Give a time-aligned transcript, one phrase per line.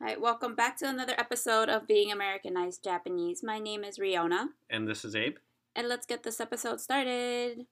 [0.00, 3.42] Hi, welcome back to another episode of Being Americanized Japanese.
[3.42, 5.36] My name is Riona, And this is Abe.
[5.76, 7.66] and let's get this episode started.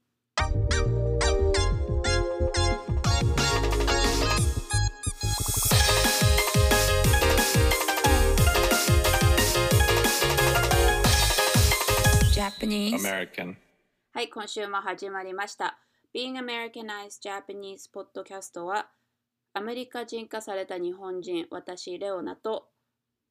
[12.35, 12.95] Japanese.
[13.05, 13.57] American.
[14.13, 15.79] はい、今週も始まりました。
[16.15, 18.89] Being Americanized Japanese Podcast は、
[19.58, 22.68] アメリカ人化された日本人、私、レオナと、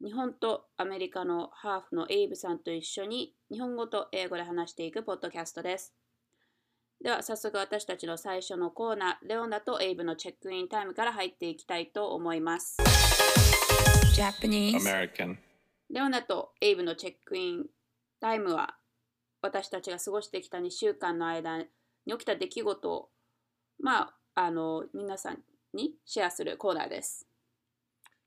[0.02, 5.92] 日本とアメリカのハーフのエイブさんと一緒に、日本語と英語で話していくポッドキャストです。
[7.02, 12.78] では、早速私たちの最初のコーナー、レオナとエイブのチェックインタイムから入っていきたいと思います。
[14.16, 14.78] Japanese.
[14.78, 15.36] American.
[15.90, 17.66] レオナとエイブのチェックイン
[18.18, 18.78] タイムは
[19.42, 21.66] 私たちが過ごしてきた2週間の間に
[22.06, 23.10] 起きた出来事を
[23.78, 25.38] まああの皆さん
[25.73, 27.25] にシェアするコーナーです。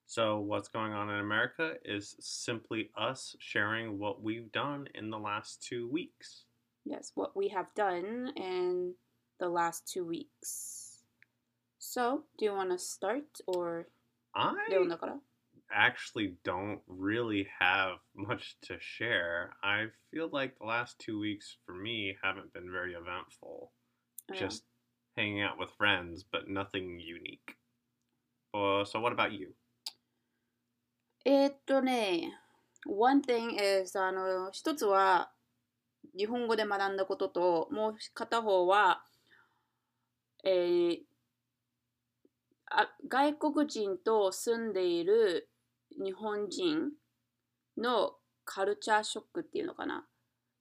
[0.08, 5.18] So, what's going on in America is simply us sharing what we've done in the
[5.18, 6.44] last two weeks.
[6.84, 8.94] Yes, what we have done in
[9.38, 11.04] the last two weeks.
[11.78, 13.86] So, do you want to start or
[14.34, 15.16] I レオナから
[15.72, 19.54] actually don't really have much to share.
[19.62, 23.72] I feel like the last two weeks for me haven't been very eventful.
[24.34, 24.64] Just
[25.17, 27.55] hanging out with friends, but nothing unique.
[28.53, 29.53] Uh, so, what about you?
[31.25, 32.31] えっとね、
[32.85, 35.31] one thing is あの一つは
[36.17, 39.03] 日本語で学んだことともう片方は、
[40.45, 40.97] えー
[42.69, 45.49] あ外国人と住んでいる
[46.03, 46.91] 日本人
[47.77, 48.11] の
[48.43, 50.05] カルチャーショックっていうのかな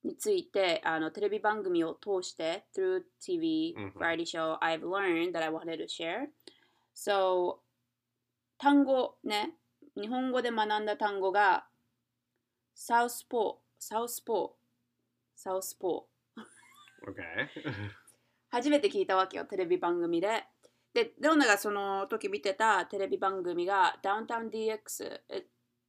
[0.07, 6.27] についてあのテレビ番組を通して through TV うん variety show I've learned that I wanted to share
[6.95, 7.59] so
[8.59, 9.55] 単語ね
[9.97, 11.67] 日本語で学んだ単語が
[12.75, 14.51] サウスポーサウスポー
[15.35, 16.17] サウスポー
[17.09, 17.47] Okay.
[18.51, 20.45] 初めて聞いたわけよテレビ番組で
[20.95, 25.21] でレオナがその時見てたテレビ番組がダウンタウン DX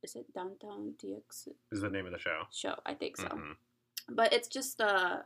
[0.04, 2.46] is it Downtown DX is the name of the show.
[2.52, 3.56] show I think so、Mhm.
[4.15, 5.25] but it's just a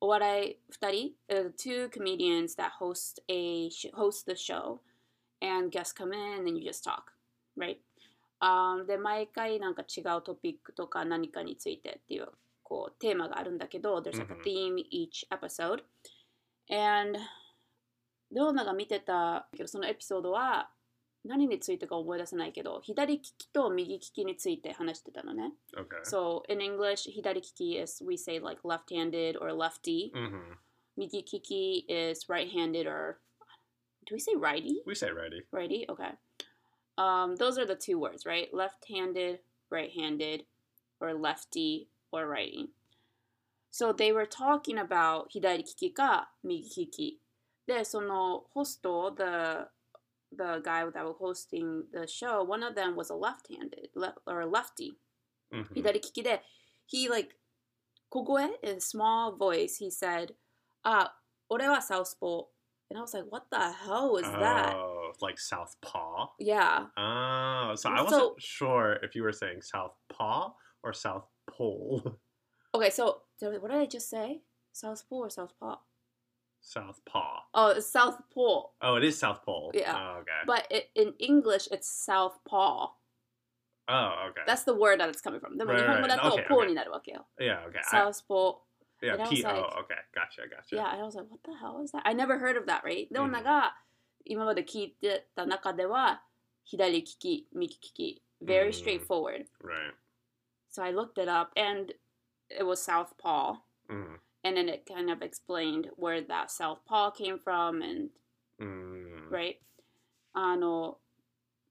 [0.00, 4.78] お笑い2人、uh, two comedians that host a sh- host the show
[5.40, 7.12] and guests come in and you just talk
[7.56, 12.28] right、um, で毎回なんか違うトピックとか何かについてっていう
[12.62, 15.82] こうテーマがあるんだけど there's like a うん theme each episode
[16.70, 17.18] and
[18.30, 20.70] レオナが見てたけどそのエピソードは
[21.24, 26.02] 何についてか思い出せないけど左利きと右利きについて話してたのね Okay.
[26.04, 30.10] So in English, hidari kiki is we say like left-handed or lefty.
[30.14, 30.54] hmm
[30.98, 33.20] Migi kiki is right-handed or
[34.04, 34.82] do we say righty?
[34.84, 35.44] We say ready.
[35.52, 36.10] Righty, okay.
[36.96, 38.52] Um, those are the two words, right?
[38.52, 39.38] Left-handed,
[39.70, 40.44] right-handed,
[41.00, 42.70] or lefty or righty.
[43.70, 47.20] So they were talking about 左利きか右利き。
[47.66, 49.68] で、そのホスト、the
[50.32, 54.40] the guy that was hosting the show, one of them was a left-handed left, or
[54.40, 54.98] a lefty.
[55.52, 55.66] Mhm.
[55.74, 56.42] 左利きで
[56.86, 57.34] he like
[58.10, 60.34] 小声 in a small voice he said
[60.82, 61.14] あ
[61.48, 62.46] 俺はサウスポー
[62.90, 66.34] and I was like what the hell is that Oh, like Southpaw.
[66.38, 72.18] yeah Oh, so I So- wasn't sure if you were saying Southpaw or South Pole.
[72.74, 75.30] okay so so what did I just say Southpaw or
[76.63, 77.43] South Paw.
[77.53, 78.71] Oh, it's South Pole.
[78.81, 79.71] Oh, it is South Pole.
[79.73, 79.93] Yeah.
[79.95, 80.31] Oh, okay.
[80.47, 82.93] But it, in English, it's South Paw.
[83.89, 84.41] Oh, okay.
[84.47, 85.59] That's the word that it's coming from.
[85.59, 86.19] Right, right, right.
[86.23, 87.17] Oh, okay, okay.
[87.39, 87.79] Yeah, okay.
[87.83, 88.63] South Pole.
[89.01, 89.47] Yeah, P O.
[89.49, 90.75] Like, okay, gotcha, gotcha.
[90.75, 92.03] Yeah, I was like, what the hell is that?
[92.05, 93.11] I never heard of that, right?
[93.11, 93.71] No, でもなんか、mm.
[94.25, 96.23] 今まで聞いてた中では、
[96.63, 98.23] 左利き、右利き。
[98.41, 98.73] Very mm.
[98.73, 99.47] straightforward.
[99.61, 99.93] Right.
[100.69, 101.93] So I looked it up and
[102.49, 103.57] it was South Paw.
[103.89, 108.10] Mm And then it kind of explained where that Southpaw came from and,
[108.60, 109.28] Mm.
[109.30, 109.56] right?
[110.32, 110.98] あの、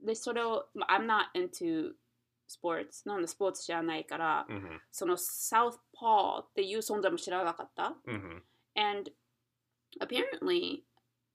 [0.01, 1.93] で、それを、まあ I'm not into
[2.49, 3.05] sports.
[3.07, 4.79] なんでスポーツ知らないから、 Mm-hmm.
[4.91, 7.95] その Southpaw っていう存在も知らなかった。
[8.05, 8.41] Mm-hmm.
[8.75, 9.11] And
[9.99, 10.83] apparently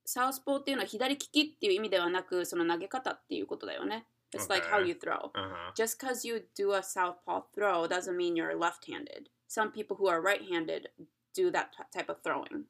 [0.04, 4.06] サウスポーっていうのは左利きっていう意味ではなくその投げ方っていうことだよね。
[4.34, 4.88] It's like how Okay.
[4.88, 5.30] you throw.
[5.34, 5.72] Uh-huh.
[5.74, 9.28] Just because you do a southpaw throw doesn't mean you're left-handed.
[9.48, 10.88] Some people who are right-handed
[11.36, 12.64] do that t- type of throwing.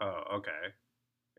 [0.00, 0.74] Oh, okay.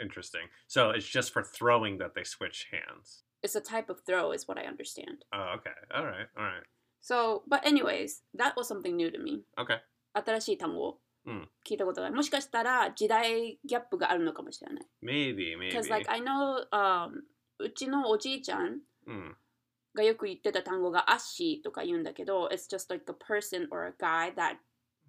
[0.01, 0.41] Interesting.
[0.67, 3.23] So it's just for throwing that they switch hands.
[3.43, 5.25] It's a type of throw is what I understand.
[5.33, 5.71] Oh, okay.
[5.93, 6.27] All right.
[6.37, 6.63] All right.
[7.01, 9.43] So, but anyways, that was something new to me.
[9.59, 9.79] Okay.
[10.13, 12.17] 新しい単語うん聞いたことがない。
[12.17, 14.85] もしかしたら時代ギャップがあるのかもしれない。
[15.03, 15.71] Maybe, maybe.
[15.71, 17.21] Because like I know、um,
[17.59, 19.33] うちのおじいちゃん Mm.
[19.95, 24.57] がよく言ってた単語がアッシーとか言うんだけど、it's just like a person or a guy that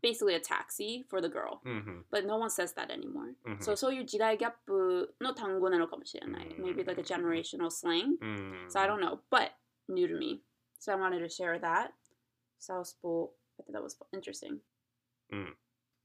[0.02, 1.60] basically a taxi for the girl.
[1.64, 2.00] Mm-hmm.
[2.10, 3.34] But no one says that anymore.
[3.46, 3.62] Mhm.
[3.62, 6.46] So そういう時代ギャップの単語なのかもしれない。
[6.48, 8.18] うん Maybe like a generational slang.
[8.20, 8.68] Mm.
[8.68, 9.52] So I don't know, but
[9.88, 10.42] new to me.
[10.78, 11.92] So I wanted to share that.
[12.58, 13.26] Southpaw,
[13.58, 14.60] I thought that was interesting.
[15.32, 15.54] Mm.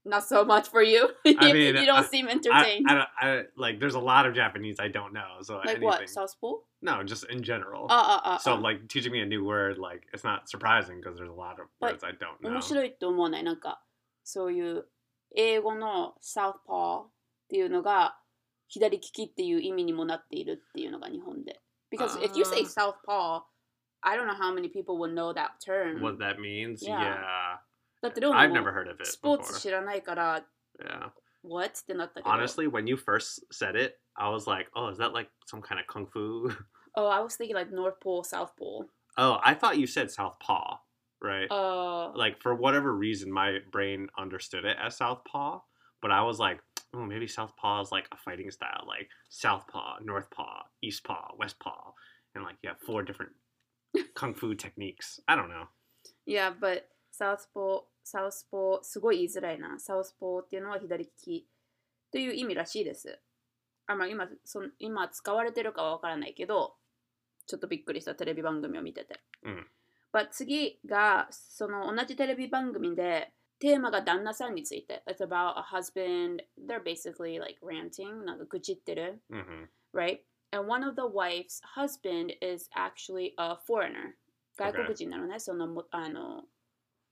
[0.04, 1.10] Not so much for you.
[1.26, 2.86] I mean, you don't I- seem I, entertained.
[2.88, 5.42] I, don't- I like there's a lot of Japanese I don't know.
[5.42, 5.84] So like anything.
[5.84, 6.08] what?
[6.08, 6.54] Southpaw?
[6.80, 7.86] No, just in general.
[7.90, 11.32] ああああ so like teaching me a new word, like it's not surprising because there's a
[11.32, 12.50] lot of But- words I don't know.
[12.50, 13.82] 面白いと思わないなんか
[14.24, 14.86] そういう
[15.36, 17.10] 英語の Southpaw っ
[17.50, 18.16] ていうのが
[18.68, 21.60] 左利きっていう意味にもなっているっていうのが日本で。
[21.90, 23.42] Because if you say あー Southpaw,
[24.02, 26.00] I don't know how many people would know that term.
[26.00, 26.82] What that means?
[26.86, 27.00] Yeah.
[27.02, 27.51] Yeah.
[28.02, 29.42] だってでも I've never heard of it スポー before.
[29.44, 30.44] ツ知らないから
[30.80, 31.10] Yeah.
[31.42, 31.80] What?
[31.80, 32.30] ってなったけど。
[32.30, 35.80] Honestly, when you first said it, I was like, "Oh, is that like some kind
[35.80, 36.50] of kung fu?"
[36.94, 38.86] Oh, I was thinking like North Pole, South Pole.
[39.16, 40.78] oh, I thought you said southpaw,
[41.22, 41.48] right?
[41.50, 45.60] Uh, like for whatever reason, my brain understood it as southpaw,
[46.02, 46.60] but I was like,
[46.94, 51.92] "Oh, maybe southpaw is like a fighting style, like southpaw, northpaw, eastpaw, westpaw,
[52.34, 53.32] and like you have four different
[54.14, 55.68] kung fu techniques." I don't know.
[56.26, 59.79] yeah, but South Pole, サウスポー、すごい言いづらいな。
[59.79, 61.47] サウスポーっていうのは左利き
[62.11, 63.19] という意味らしいです。
[63.87, 66.75] あまあ、今そ、今使われてるかはわからないけど、
[67.47, 69.19] ちょっとびっくりしたテレビ番組を見てて。
[69.43, 69.67] うん。
[70.31, 75.03] 次が、その同じテレビ番組で、テーマが旦那さんについて。
[75.07, 76.43] It's about a husband.
[76.57, 79.21] They're basically like ranting, なんか愚痴ってる。
[79.29, 80.19] うん、Right?
[80.51, 84.13] And one of the wife's husband is actually a foreigner.
[84.55, 86.43] 外国人なのね、そのあの、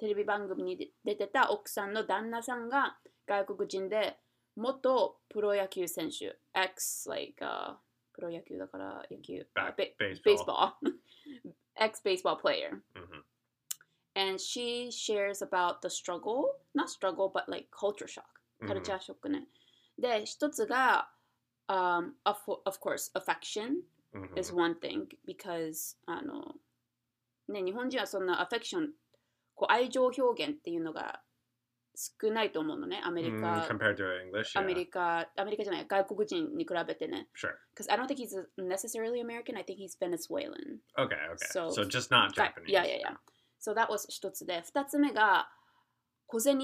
[0.02, 4.18] テレビ番組に出出てた奥さんの旦那さんが外国人で
[4.56, 7.76] 元プロ野球選手 ex like、uh,
[8.12, 9.46] プロ野球だから野球
[9.78, 10.24] ベ baseball.
[10.26, 10.72] baseball
[11.76, 13.22] ex baseball player hmm
[14.14, 18.24] and she shares about the struggle not struggle but like culture shock
[18.68, 19.48] カルチャーショックね、
[20.00, 21.10] で一つが、
[21.68, 23.84] um, of, of course affection
[24.14, 26.56] hmm is one thing because あの
[27.48, 28.90] ね日本人はそんな affection
[29.62, 31.22] こう愛情表現っていうのが
[31.96, 34.66] 少ないと思うのねアメリ Mm, カ、compared to English, ア yeah.
[34.66, 37.52] メリカアメリカじゃない外国人に比べてね Sure.
[37.76, 41.16] because I don't think he's necessarily American I think he's Venezuelan Okay.
[41.34, 41.46] Okay.
[41.52, 42.70] So- So, just not が Japanese.
[42.70, 43.20] いやいやいや
[43.60, 45.52] so that was 一つで二つ目が
[46.28, 46.60] 小銭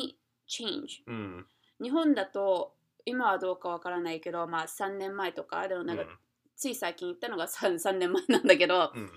[0.47, 1.43] change Mm.
[1.83, 2.73] 日本だと
[3.05, 6.07] 今はどうかわからないけどまあ3年前とかでもなんか Mm.
[6.55, 9.07] つい最近行ったのが 3, 3年前なんだけど Mm.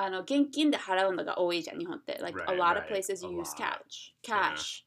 [0.00, 2.88] あの現金で払うのが多いじゃん日本って like Right, a lot of right.
[2.88, 4.84] places A you use cash cash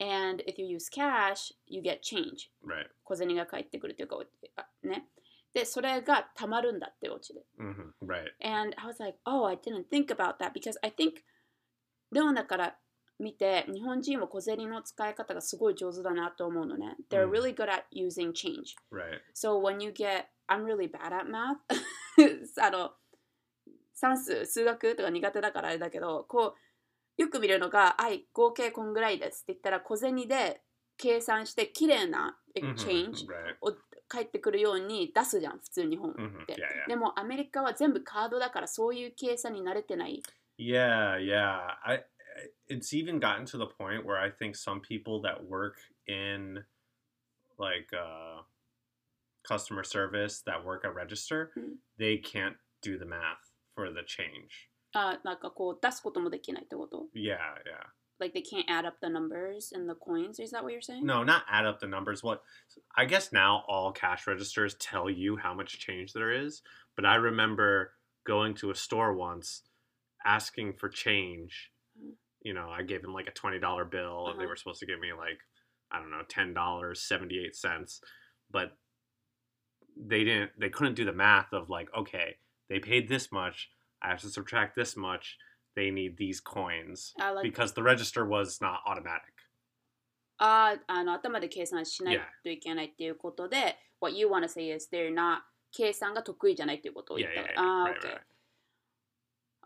[0.00, 2.86] and if you use cash you get change Right.
[3.04, 4.16] 小銭が返ってくるというか
[4.56, 5.06] あね
[5.52, 8.30] でそれがたまるんだってオチで hmm Right.
[8.42, 11.22] and I was like oh I didn't think about that because I think
[12.10, 12.76] レオナから
[13.20, 19.20] 見て日本人は小銭の使い方がすごい上手だなと思うのね they're うん really good at using change Right.
[19.34, 21.58] So when you get, I'm really bad at math.
[22.60, 22.92] あの
[24.04, 26.54] 算数、数学とか苦手だからあれだけど、こ
[27.18, 30.60] う、よく見るのが、はい、合計こんぐらいですって言ったら小銭で
[30.96, 33.56] 計算して綺麗な Mhm, exchange Right.
[33.62, 36.56] を返ってくるように出すじゃん、普通日本っ hmm て。
[36.86, 40.22] でもアメリカは全部カードだからそういう計算に慣れてない。
[40.58, 41.76] Yeah, yeah.
[41.82, 42.04] I
[42.68, 45.74] it's even gotten to the point where I think some people that work
[46.06, 46.64] in
[47.58, 48.42] like uh
[49.42, 51.76] customer service that work at register, Mm.
[51.98, 53.43] they can't do the math
[53.75, 54.69] for the change.
[54.93, 57.85] あなんかこう出すこともできないってこと Yeah, yeah.
[58.19, 61.05] Like they can't add up the numbers and the coins, is that what you're saying?
[61.05, 62.21] No, not add up the numbers.
[62.23, 62.41] What
[62.97, 66.61] I guess now all cash registers tell you how much change there is,
[66.95, 67.93] but I remember
[68.25, 69.61] going to a store once
[70.25, 71.71] asking for change.
[71.97, 72.15] Mhm.
[72.41, 74.49] You know, I gave them like a $20 bill and they Uh-huh.
[74.49, 75.39] were supposed to give me like
[75.91, 78.01] I don't know, $10, 78 cents,
[78.51, 78.77] but
[79.95, 82.37] they didn't they couldn't do the math of like, okay,
[82.69, 83.69] they paid this much,
[84.01, 85.37] I have to subtract this much,
[85.75, 89.33] they need these coins I like because the register was not automatic.
[90.37, 92.21] あああの頭で計算しない Yeah.
[92.43, 95.39] といけないっていうことで、What you wanna say is they're not
[95.71, 97.53] 計算が得意じゃないっていうことを言 Yeah, った yeah, ら。
[97.53, 97.65] yeah.
[97.65, 98.21] ああ、 right, OK right.。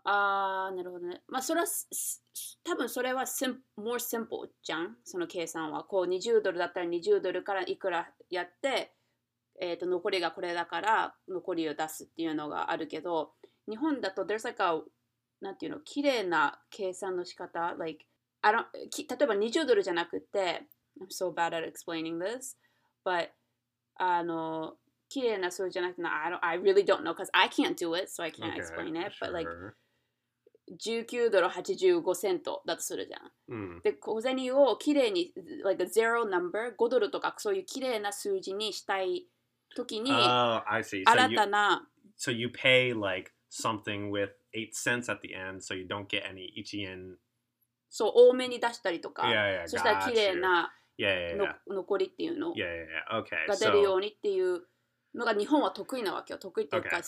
[0.06, 1.22] ああ、なるほどね。
[1.28, 2.22] まあ、それはす、す
[2.62, 5.84] 多分それは sim more simple じゃん、その計算は。
[5.84, 8.92] こう、20ドルだったら20ドルからいくらやって、
[9.59, 13.33] えっ、と、残りがこれだから、残りを出すっていうのがあるけど、
[13.69, 14.81] 日本だと、there's like a
[15.41, 17.75] なんていうの、綺麗な計算の仕方。
[17.77, 18.05] Like,
[18.41, 20.67] I don't, き例えば20ドルじゃなくて、
[21.01, 22.57] I'm so bad at explaining this,
[23.05, 23.29] but
[23.95, 24.75] あの、
[25.09, 29.11] 綺麗な数字じゃなくて、I, don't, I really don't know because I can't do it, so I can't explain it.
[29.21, 29.73] But like sure.
[30.77, 33.31] 19ドル85セントだとするじゃん。
[33.47, 39.27] うんで、小銭を綺麗に、like a zero number、5ドルとかそういう綺麗な数字にしたい
[39.75, 41.87] 時に新たな。
[42.15, 46.07] そう、pay like something with 8 cents at the end, so you don't、
[47.99, 49.23] 多めに出したりとか、
[49.65, 50.73] そしたら綺麗な
[51.67, 52.53] 残りっていうの。
[52.53, 54.67] が出るようにっていう
[55.15, 56.39] のが日本は得意なわけよ。
[56.39, 57.01] 得意っていうか、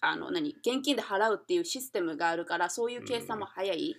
[0.00, 0.50] あの何？
[0.60, 3.96] 現金で払うっていうシステムがあるから、そういう計算も早い。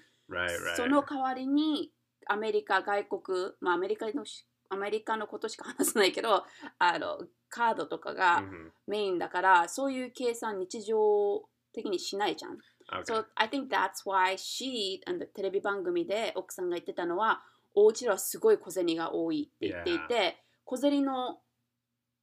[0.76, 1.92] その代わりに
[2.28, 6.44] アメリカ、外国、まあアメリカのし、アメリカのことしか話さないけど、
[6.80, 7.20] あの、
[7.56, 8.72] カードとかが Mhm.
[8.88, 12.58] メインだから、そういう計算日常的にしないじゃん。
[12.92, 13.04] Okay.
[13.06, 15.00] So I think that's why she
[15.34, 17.44] テレビ番組で奥さんが言ってたのは、
[17.74, 21.42] お家はすごい小銭が多いって言っていて、小銭の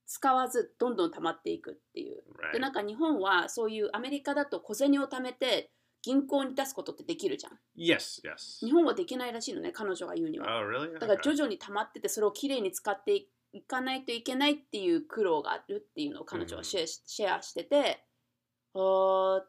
[0.07, 2.23] 使わずどんどん溜まっていくっていう。
[2.53, 2.61] で、right.
[2.61, 5.71] なんか日本はそういうアメリカだと小銭を貯めて
[6.03, 7.59] 銀行に出すことってできるじゃん。
[7.77, 8.65] Yes, yes.
[8.65, 10.47] 日本はできないらしいのね、彼女が言うには。
[10.61, 10.93] Oh, really?
[10.99, 13.29] だから.徐々に溜まっててそれをきれいに使ってい
[13.68, 18.04] かないといけないっていう苦労があるっていうのを彼女はシェアし,、シェアしてて
[18.74, 19.42] あー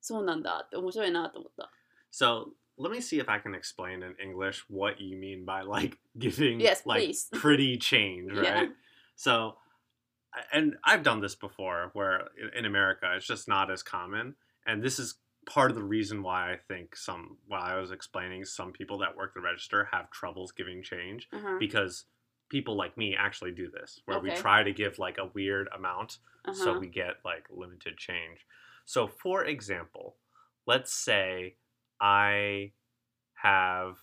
[0.00, 1.70] そうなんだって面白いなと思った。
[2.12, 5.98] So let me see if I can explain in English what you mean by like
[6.16, 7.28] giving Yes, like please.
[7.32, 8.42] pretty change, right?
[8.42, 8.66] Yeah.
[9.16, 9.56] So,
[10.52, 14.82] and I've done this before where in- in America it's just not as common, and
[14.82, 18.72] this is part of the reason why I think some while I was explaining some
[18.72, 22.04] people that work the register have troubles giving change うん because
[22.51, 24.29] people like me actually do this, where okay.
[24.29, 26.63] we try to give like a weird amount uh-huh.
[26.63, 28.45] so we get like limited change.
[28.85, 30.17] So, for example,
[30.67, 31.55] let's say
[32.01, 32.73] I
[33.35, 33.97] have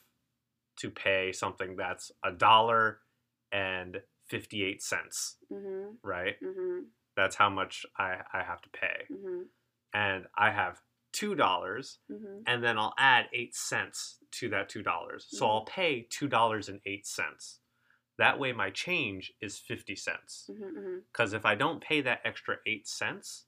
[0.79, 3.01] to pay something that's a dollar
[3.53, 5.91] and 58 cents, mm-hmm.
[6.03, 6.37] right?
[6.43, 6.85] Mm-hmm.
[7.17, 9.13] That's how much I, I have to pay.
[9.13, 9.43] Mm-hmm.
[9.93, 10.81] And I have
[11.13, 12.43] two dollars mm-hmm.
[12.47, 15.27] and then I'll add eight cents to that two dollars.
[15.29, 15.53] So mm-hmm.
[15.53, 17.61] I'll pay two dollars and eight cents.
[18.19, 20.45] That way, my change is 50 cents.
[20.49, 20.79] Because mm-hmm,
[21.23, 21.37] mm-hmm.
[21.37, 23.45] if I don't pay that extra eight cents,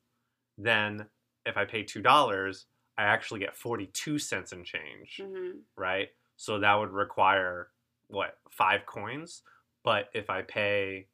[0.56, 1.06] then
[1.44, 2.64] if I pay $2,
[2.96, 5.58] I actually get 42 cents in change, mm-hmm.
[5.76, 6.08] right?
[6.36, 7.68] So that would require
[8.08, 9.42] what, five coins?
[9.84, 11.06] But if I pay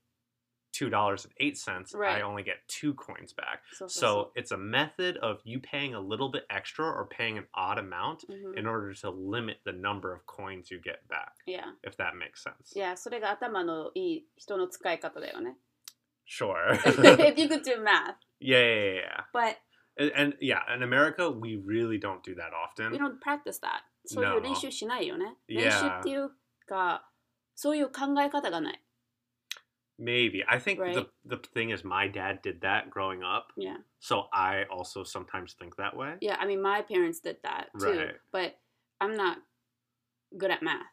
[0.75, 2.15] two dollars and eight cents, Right.
[2.17, 3.59] I only get two coins back.
[3.73, 7.45] そうそう So it's a method of you paying a little bit extra or paying an
[7.53, 8.37] odd amount そう。
[8.51, 12.41] うん in order to limit the number of coins you get back, いや、 if that makes
[12.41, 12.75] sense.
[12.75, 15.57] いや、それが頭のいい人の使い方だよね。
[16.25, 16.73] Sure.
[16.85, 19.23] If you could do math, yeah, yeah, yeah, yeah.
[19.33, 19.57] but
[19.97, 22.91] And, and yeah, in America, we really don't do that often.
[22.91, 23.81] we don't practice that.
[24.05, 24.39] そういう No.
[24.39, 25.35] 練習しないよね。
[25.49, 25.65] Yeah.
[25.65, 26.31] 練習っていう
[26.65, 27.05] か、
[27.55, 28.81] そういう考え方がない。
[29.97, 30.43] Maybe.
[30.47, 30.95] I think Right.
[30.95, 33.77] the the thing is my dad did that growing up, Yeah.
[33.99, 36.17] so I also sometimes think that way.
[36.21, 38.19] Yeah, I mean, my parents did that too, Right.
[38.31, 38.55] but
[38.99, 39.37] I'm not
[40.37, 40.87] good at math.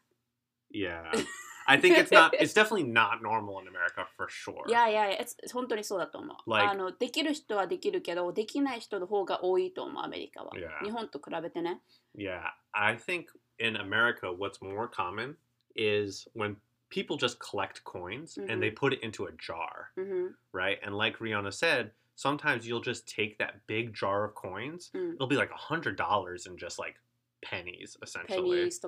[0.69, 1.11] Yeah.
[1.65, 4.63] I think it's not it's definitely not normal in America for sure.
[4.67, 6.37] いやいやいや、it's- 本当にそうだと思う。
[6.49, 10.51] Like- あのできる人はできるけど、できない人の方が多いと思う、アメリカは。
[10.53, 10.83] Yeah.
[10.83, 11.81] 日本と比べてね。
[12.15, 12.43] Yeah.
[12.73, 13.25] I think
[13.59, 15.37] in America what's more common
[15.75, 16.57] is when
[16.90, 18.50] people just collect coins mm-hmm.
[18.50, 20.28] and they put it into a jar, mm-hmm.
[20.52, 20.78] right?
[20.82, 24.90] And like Riona said, sometimes you'll just take that big jar of coins.
[24.94, 25.14] Mm.
[25.14, 26.96] It'll be like a hundred dollars and just like
[27.44, 28.58] pennies, essentially.
[28.58, 28.78] Pennies,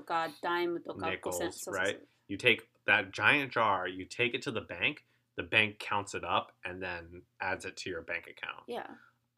[0.97, 2.01] nickels, right?
[2.29, 5.05] You take that giant jar, you take it to the bank.
[5.37, 8.65] The bank counts it up and then adds it to your bank account.
[8.67, 8.87] Yeah.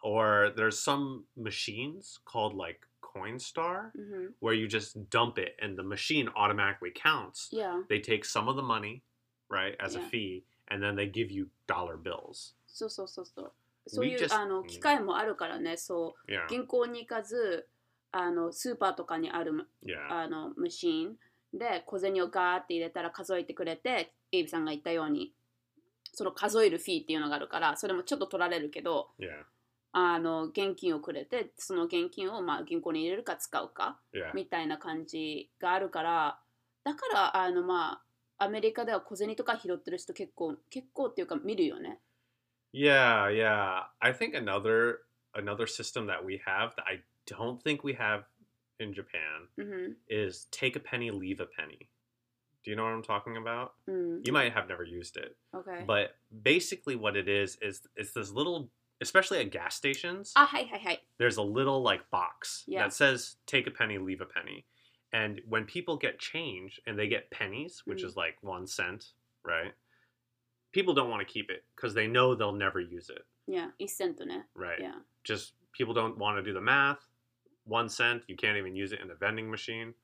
[0.01, 2.87] Or there's some machines called like
[3.21, 7.51] Coinstar うん、where you just dump it and the machine automatically counts.
[7.53, 7.85] Yeah.
[7.89, 9.03] They take some of the money,
[9.51, 10.09] right, as a Yeah.
[10.11, 12.55] fee, and then they give you dollar bills.
[12.67, 16.31] そうそうそういう just- あの機械もあるからね、そう。
[16.31, 16.47] Yeah.
[16.49, 17.69] 銀行に行かず、
[18.13, 20.11] あのスーパーとかにある Yeah.
[20.11, 21.19] あのマシーン
[21.55, 25.33] で小銭をガーって入れたら数えてくれて、エイビさんが言ったように、
[26.13, 29.45] その数えるフィーっていうのがあるから、それもちょっと取られるけど、Yeah.
[29.93, 34.35] あの現金をくれて、その現金をまあ銀行に入れるか使うか Yeah.
[34.35, 36.39] みたいな感じがあるから、
[36.85, 38.01] だからあのま
[38.39, 42.01] あアメリカでは小銭とか拾ってる人結構結構っていうか見るよね。
[42.73, 43.87] Yeah, yeah.
[44.01, 44.99] I think another
[45.35, 48.25] another system that we have that I don't think we have
[48.79, 51.89] in Japan うん、is take a penny, leave a penny.
[52.65, 53.71] Do you know what I'm talking about?
[53.87, 55.37] うん、You might have never used it.
[55.53, 55.85] OK。
[55.87, 58.69] But basically what it is is it's this little
[59.01, 60.33] especially at gas stations.
[60.37, 60.99] Ah, hi, hi, hi.
[61.19, 62.83] There's a little like box yeah.
[62.83, 64.65] that says "Take a penny, leave a penny,"
[65.13, 68.07] and when people get change and they get pennies, which mm.
[68.07, 69.13] is like one cent,
[69.45, 69.73] right?
[70.73, 73.25] People don't want to keep it because they know they'll never use it.
[73.47, 74.43] Yeah, isentone.
[74.55, 74.79] Right.
[74.81, 74.97] Yeah.
[75.25, 77.07] Just people don't want to do the math.
[77.65, 79.95] One cent, you can't even use it in a vending machine.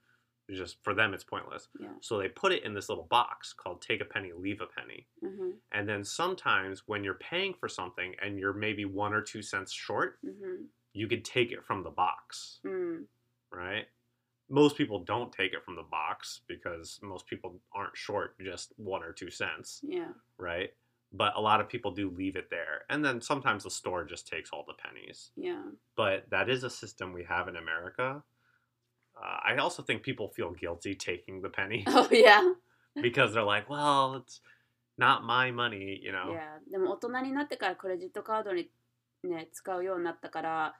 [0.48, 1.68] It's just for them, it's pointless.
[1.78, 1.88] Yeah.
[2.00, 5.06] So they put it in this little box called "Take a Penny, Leave a Penny."
[5.24, 5.50] Mm-hmm.
[5.72, 9.72] And then sometimes when you're paying for something and you're maybe one or two cents
[9.72, 10.64] short, mm-hmm.
[10.92, 13.04] you could take it from the box, mm.
[13.50, 13.86] right?
[14.50, 19.02] Most people don't take it from the box because most people aren't short just one
[19.02, 19.80] or two cents.
[19.82, 20.12] Yeah.
[20.36, 20.70] Right
[21.16, 22.82] but a lot of people do leave it there.
[22.90, 25.30] And then sometimes the store just takes all the pennies.
[25.36, 25.62] Yeah.
[25.96, 28.22] But that is a system we have in America
[29.15, 32.53] Uh, I also think people feel guilty taking the penny Oh, yeah.
[33.01, 34.39] because they're like, well, it's
[34.97, 36.31] not my money, you know?
[36.31, 38.69] いやでも大人になってからクレジットカードに
[39.23, 40.75] ね使うようになったから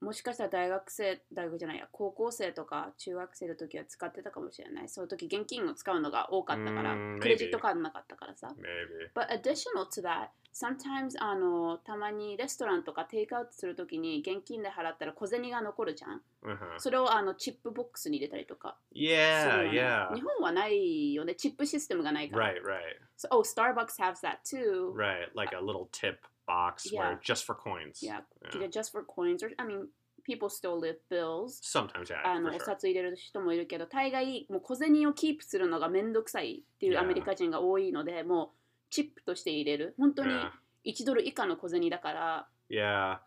[0.00, 9.10] もしかしたら大学生大学じゃないや高校生とか中学生の時は使ってたかもしれないその時現金を使うのが多かったからクレジットカードなかったからさ Maybe.
[9.14, 16.78] But additional to that sometimes あのたまにレストランとかテイクアウトする時に現金で払ったら小銭が残るじゃん Uh-huh.
[16.78, 20.14] それをあのチップボックスに入れたりとかす Yeah, yeah.
[20.14, 22.80] 日本はないよねチップシステムがないから Right, right,
[23.18, 24.92] So, oh, Starbucks has that too.
[24.94, 25.26] right.
[25.34, 27.01] Like a little tip box Yeah.
[27.11, 28.01] where just for coins.
[28.05, 28.21] Yeah,
[28.53, 28.67] Yeah.
[28.69, 29.87] just for coins or I mean,
[30.23, 31.59] people still live bills.
[31.63, 32.21] Sometimes, yeah.
[32.25, 32.65] あの for お sure.
[32.65, 36.99] 札入れる人もいるけど大概もう小銭をキープするのがめんどくさいっていう Yeah.
[36.99, 40.51] アメリカ人が多いのでもうチップとして入れる本当に Yeah.
[40.85, 43.19] 1ドル以下の小銭だから、 Yeah.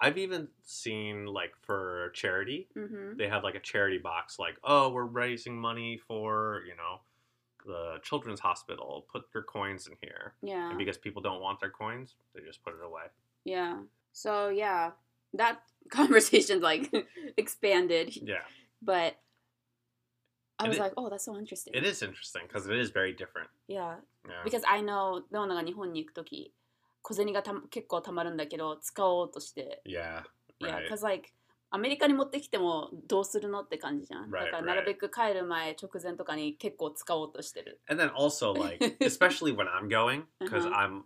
[0.00, 4.90] I've even seen like for charity, うんふん they have like a charity box like, oh,
[4.92, 7.00] we're raising money for, you know,
[7.66, 9.06] the children's hospital.
[9.12, 10.34] Put your coins in here.
[10.42, 13.04] Yeah, And because people don't want their coins, they just put it away.
[13.44, 13.82] yeah.
[14.12, 14.92] So yeah,
[15.34, 15.60] that
[15.90, 16.90] conversation like
[17.36, 18.42] expanded, Yeah.
[18.82, 19.14] but
[20.60, 21.72] I And was it- like, oh, that's so interesting.
[21.74, 23.48] It is interesting because it is very different.
[23.68, 23.96] Yeah,
[24.28, 24.42] Yeah.
[24.44, 26.52] because I know レオナが日本に行くとき
[27.02, 30.24] 小銭がた結構たまるんだけど使おうとして Yeah.
[30.60, 30.88] Yeah, Right.
[30.88, 31.32] because like
[31.75, 34.29] アメリカに持ってきてもどうするのって感じじゃん。
[34.29, 37.81] Right, だからなるべく帰る前直前とかに結構使おうとしてる。
[37.89, 40.69] And then also like especially when I'm going because Uh-huh.
[40.71, 41.03] I'm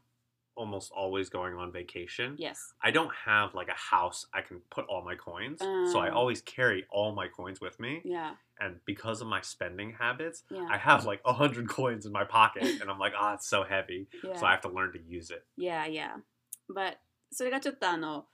[0.58, 2.36] almost always going on vacation.
[2.38, 2.58] Yes.
[2.82, 5.60] I don't have like a house I can put all my coins.
[5.92, 6.16] so I Uh.
[6.18, 8.02] always carry all my coins with me.
[8.04, 8.34] Yeah.
[8.60, 10.68] And because of my spending habits, Yeah.
[10.70, 13.64] I have like a hundred coins in my pocket and I'm like, oh, it's so
[13.64, 14.10] heavy.
[14.22, 14.36] Yeah.
[14.36, 15.46] So I have to learn to use it.
[15.56, 16.18] Yeah, yeah.
[16.68, 16.98] But
[17.32, 18.26] それがちょっとあの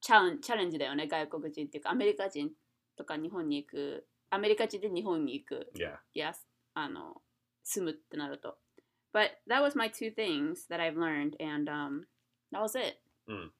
[0.00, 1.06] チャンチャレンジだよね。
[1.06, 2.50] 外国人っていうかアメリカ人
[2.96, 5.72] とか日本に行くアメリカ人で日本に行く。
[5.74, 5.96] Yeah.
[6.14, 6.34] Yes.
[6.74, 7.22] あの
[7.62, 8.58] 住むってなると。
[9.12, 12.02] But that was my two things that I've learned and um,
[12.52, 12.98] that was it.
[13.28, 13.52] うん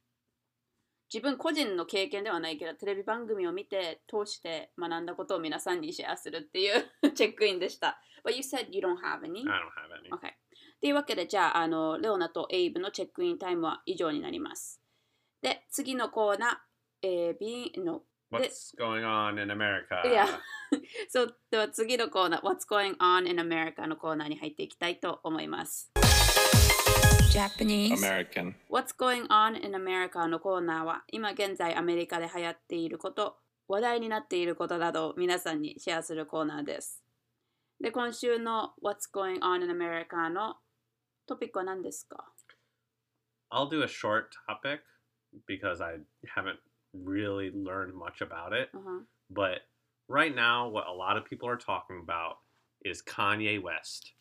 [1.12, 8.01] 自分個人の経験ではないけどテレビ番組を見て通して学んだことを皆さんにシェアするっていう チェックインでした。
[8.25, 9.40] But you said you don't have any?
[9.40, 10.11] I don't have any.
[10.11, 10.33] Okay.
[10.81, 14.83] というわけでじゃああのレオナとエイブのチェックインタイムは以上になります。
[15.46, 20.02] で次のコーナー、えー、Being no What's going on in America?
[20.04, 20.26] Yeah.
[21.09, 25.92] そうでは次のコーナー What's going on in America のコーナーに入っていきたいと思います。
[27.30, 27.92] Japanese.
[27.92, 28.54] American.
[28.68, 33.37] What's going on in America のコーナーは今現在アメリカで流行っていること、
[33.68, 37.04] 話題になっていることなどを皆さんにシェアするコーナーです。
[37.80, 40.56] で、今週の What's going on in America の
[41.28, 42.32] トピックは何ですか
[43.52, 44.80] I'll do a short topic
[45.46, 45.96] because I
[46.35, 46.59] haven't
[46.92, 48.68] really learned much about it.
[48.75, 49.01] Uh-huh.
[49.31, 49.61] But
[50.09, 52.38] right now, what a lot of people are talking about
[52.85, 54.12] is Kanye West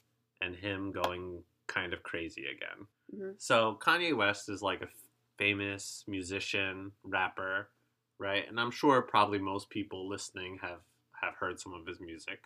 [0.41, 2.87] and him going kind of crazy again.
[3.13, 3.31] Mm-hmm.
[3.37, 4.87] So Kanye West is like a
[5.37, 7.69] famous musician, rapper,
[8.19, 8.47] right?
[8.47, 10.79] And I'm sure probably most people listening have
[11.21, 12.39] have heard some of his music.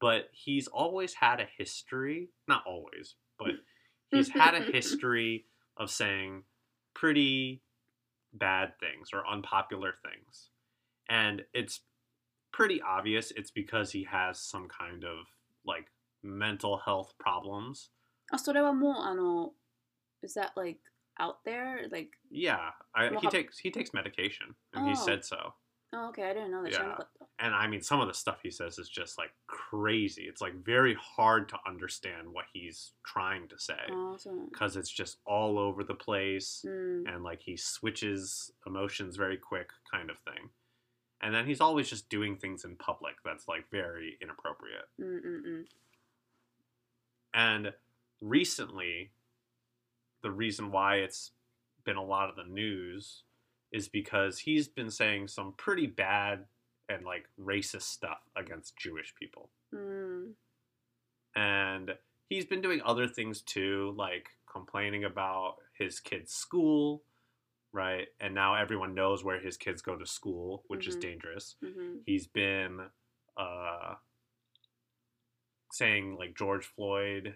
[0.00, 3.50] But he's always had a history, not always, but
[4.10, 6.42] he's had a history of saying
[6.94, 7.62] pretty
[8.33, 10.49] bad things or unpopular things.
[11.09, 11.81] And it's
[12.51, 15.25] pretty obvious it's because he has some kind of
[15.65, 15.87] like
[16.23, 17.89] mental health problems.
[18.31, 19.53] あ、それはもうあの、
[20.23, 20.79] Is that like
[21.19, 21.87] out there?
[21.91, 24.95] Like, Yeah, I, Well, he how- takes he takes medication and he Oh.
[24.95, 25.53] said so.
[25.94, 26.24] Oh, okay.
[26.24, 26.72] I didn't know that.
[26.72, 26.96] Yeah.
[27.38, 30.22] And I mean, some of the stuff he says is just like crazy.
[30.22, 34.16] It's like very hard to understand what he's trying to say oh,
[34.50, 34.80] because awesome.
[34.80, 37.02] it's just all over the place mm.
[37.06, 40.50] and like he switches emotions very quick, kind of thing.
[41.20, 44.88] And then he's always just doing things in public that's like very inappropriate.
[45.00, 45.64] Mm-mm-mm.
[47.34, 47.72] And
[48.20, 49.10] recently,
[50.22, 51.32] the reason why it's
[51.84, 53.22] been a lot of the news
[53.72, 56.44] is because he's been saying some pretty bad
[56.88, 59.50] and like racist stuff against Jewish people.
[59.74, 60.32] Mm.
[61.34, 61.92] And
[62.28, 67.02] he's been doing other things too, like complaining about his kid's school,
[67.72, 68.08] right?
[68.20, 70.88] And now everyone knows where his kids go to school, which mm-hmm.
[70.90, 71.56] is dangerous.
[71.64, 71.96] Mm-hmm.
[72.04, 72.80] He's been
[73.38, 73.94] uh,
[75.72, 77.34] saying like George Floyd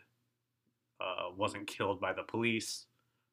[1.01, 2.87] uh, wasn't killed by the police,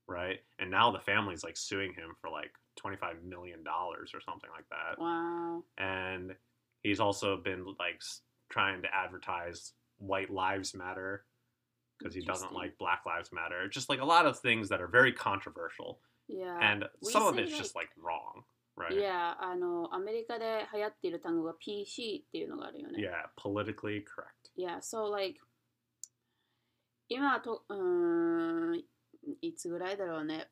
[0.07, 0.39] right?
[0.59, 4.50] And now the family's like suing him for like twenty five million dollars or something
[4.50, 4.98] like that.
[5.00, 6.36] わー And
[6.82, 11.24] he's also been like s- trying to advertise white lives matter
[11.98, 12.56] because he doesn't Interesting.
[12.56, 13.68] like black lives matter.
[13.68, 16.56] Just like a lot of things that are very controversial, Yeah.
[16.60, 18.44] and we some of say, it's just like wrong,
[18.76, 18.92] right?
[18.94, 23.02] Yeah, あの、アメリカで流行っている単語が PC っていうのがあるよね。
[23.02, 24.52] Yeah, politically correct.
[24.56, 25.40] Yeah, so like
[27.08, 28.84] 今とうーん
[29.40, 30.48] いつぐらいだろうね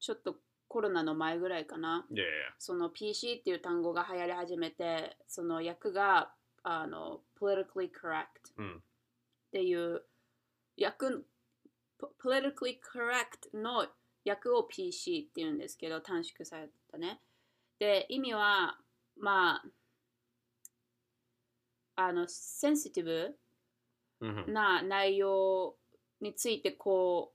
[0.00, 0.36] ちょっと
[0.67, 2.05] コロナの前ぐらいかな。
[2.11, 2.23] Yeah, yeah,
[2.57, 6.31] その PC っていう単語が流行り始めてその訳が
[6.63, 8.77] あの politically correct うん。
[8.77, 8.81] っ
[9.51, 10.03] ていう
[10.81, 11.07] 訳
[11.99, 13.87] po- politically correct の
[14.27, 17.21] 訳を PC っていうんですけど短縮されたね。
[17.79, 18.77] で意味は
[19.17, 19.65] まあ
[21.97, 23.35] あのセンシティブ
[24.21, 25.75] hmm な内容
[26.21, 27.33] についてこ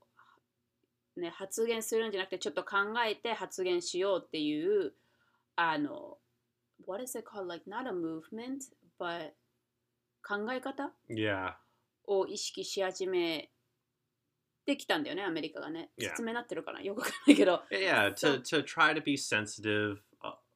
[1.21, 4.93] ね、発言するんじゃなくてちょっと考えて発言しようっていう
[5.55, 6.17] あの
[6.85, 7.47] what is it called?
[7.47, 9.31] Like not a movement but
[10.23, 11.53] 考え方？Yeah,
[12.07, 13.49] を意識し始め
[14.65, 15.91] てきたんだよねアメリカがね。
[15.97, 16.09] Yeah.
[16.09, 16.81] 説明になってるかな？
[16.81, 17.61] よくわかんないけど。
[17.71, 18.13] Yeah.
[18.13, 19.97] To to try to be sensitive uh,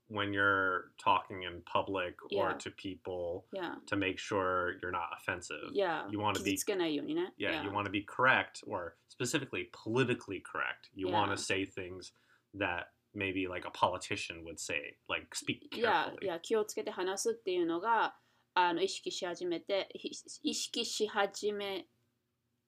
[0.09, 2.57] when you're talking in public or Yeah.
[2.59, 5.70] to people いや to make sure you're not offensive.
[5.72, 10.42] いや You wanna 傷 be- つけないようにね Yeah, you want to be correct or specifically politically
[10.42, 10.90] correct.
[10.94, 11.35] You want Yeah.
[11.35, 12.12] to say things
[12.57, 16.24] that maybe like a politician would say, like speak いや carefully.
[16.24, 18.16] いや気をつけて話すっていうのが
[18.55, 20.11] あの意識し始めてひ
[20.42, 21.87] 意識し始め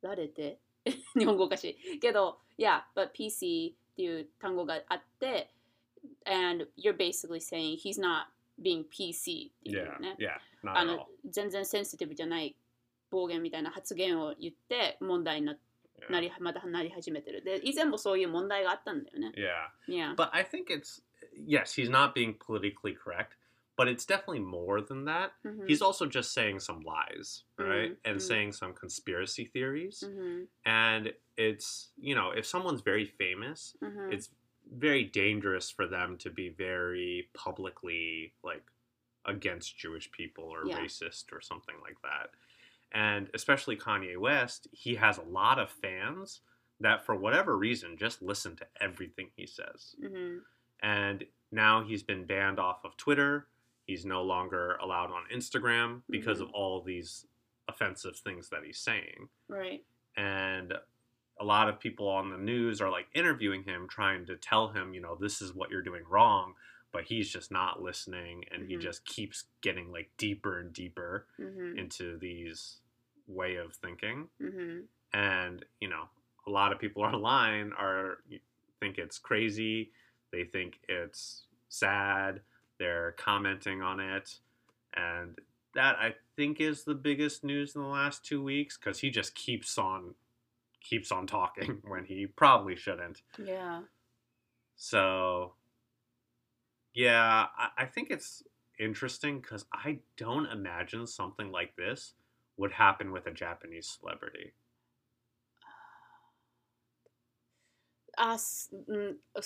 [0.01, 0.61] られて
[1.17, 5.51] 日本語おかしいけどいや、but PC っていう単語があって
[6.27, 8.27] and you're basically saying he's not
[8.61, 11.07] being PC っていう Yeah, ね yeah, not あ at の all.
[11.31, 12.55] 全然センシティブじゃない
[13.11, 15.57] 暴言みたいな発言を言って問題にな
[16.09, 16.11] Yeah.
[16.13, 19.93] なりまたなり始めてるで以前もそういう問題があったんだよね yeah.
[19.93, 21.01] いや But I think it's
[21.47, 23.37] yes, he's not being politically correct,
[23.77, 25.31] but it's definitely more than that.
[25.45, 27.93] うん He's also just saying some lies, right?
[27.93, 28.21] Mhm, And mhm.
[28.21, 30.05] saying some conspiracy theories.
[30.05, 34.33] うん And it's, you know, if someone's very famous, うん it's
[34.72, 38.64] very dangerous for them to be very publicly like
[39.26, 40.80] against Jewish people or Yeah.
[40.80, 42.32] racist or something like that.
[42.92, 46.42] And especially Kanye West, he has a lot of fans
[46.80, 49.96] that for whatever reason just listen to everything he says.
[50.02, 50.44] うん
[50.82, 53.48] And now he's been banned off of Twitter.
[53.86, 56.44] He's no longer allowed on Instagram because Mhm.
[56.44, 57.26] of all these
[57.68, 59.84] offensive things that he's saying right
[60.16, 60.74] and
[61.40, 64.94] a lot of people on the news are like interviewing him, trying to tell him,
[64.94, 66.54] you know, this is what you're doing wrong.
[66.94, 68.72] But he's just not listening and mm-hmm.
[68.72, 71.78] he just keeps getting like deeper and deeper mm-hmm.
[71.78, 72.78] into these
[73.28, 74.30] way of thinking.
[74.42, 74.80] Mm-hmm.
[75.14, 76.04] And, you know,
[76.48, 78.20] a lot of people online are
[78.80, 79.92] think it's crazy.
[80.32, 82.42] They think it's sad.
[82.80, 84.36] They're commenting on it.
[84.96, 85.38] And
[85.76, 89.36] that I think is the biggest news in the last two weeks because he just
[89.36, 90.16] keeps on
[90.82, 93.22] keeps on talking when he probably shouldn't.
[93.38, 93.82] Yeah.
[94.76, 95.54] So,
[96.94, 98.44] yeah, I, I think it's
[98.80, 102.14] interesting because I don't imagine something like this
[102.58, 104.54] would happen with a Japanese celebrity.
[108.20, 108.38] Ah, uh, uh,
[108.90, 109.42] mm, oh,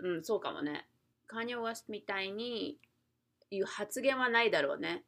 [0.00, 0.86] うん、そうかもね。
[1.26, 2.78] カニエ・ウェストみたいに
[3.50, 5.04] いう発言はないだろうね。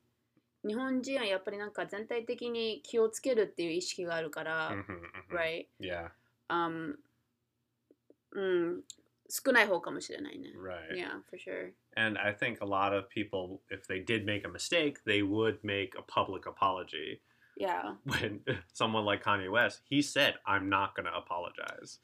[0.67, 4.85] 日本人はやっぱりなんか全体的に気をつけるっていう意識があるから、Mhm,
[5.31, 5.37] mhm.
[5.37, 5.67] right?
[5.81, 6.11] yeah
[6.49, 6.97] Um,
[8.33, 8.85] うん、
[9.29, 10.53] 少ない方かもしれないね。
[10.57, 11.73] right Yeah, for sure.
[11.97, 15.59] And I think a lot of people, if they did make a mistake, they would
[15.63, 17.21] make a public apology.
[17.57, 17.95] Yeah.
[18.05, 18.41] When
[18.73, 22.01] someone like Kanye West, he said, I'm not going to apologize.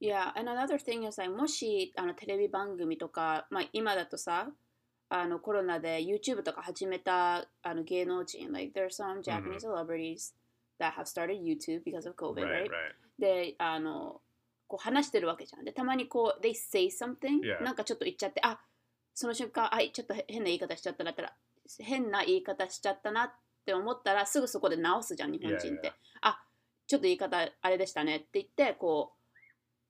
[0.00, 4.48] Yeah, and another thing is like もしあのテレビ番組とか、まあ、今だとさ
[5.10, 10.34] あのコロナで YouTube とか始めたあの芸能人 like there are some Japanese celebrities
[10.78, 12.68] that have started YouTube because of COVID, right?
[13.18, 14.20] であの
[14.66, 17.40] こう話してるわけじゃんでたまにこう they say something.
[17.64, 18.60] なんかちょっと言っちゃってあ
[19.14, 21.32] その瞬間あちょっと変な言い方しちゃったなったら
[21.80, 23.30] 変な言い方しちゃったなっ
[23.66, 26.40] て思ったらすぐそこで直すじゃん日本人って.あ
[26.86, 29.12] ちょっと言い方あれでしたねって言ってこ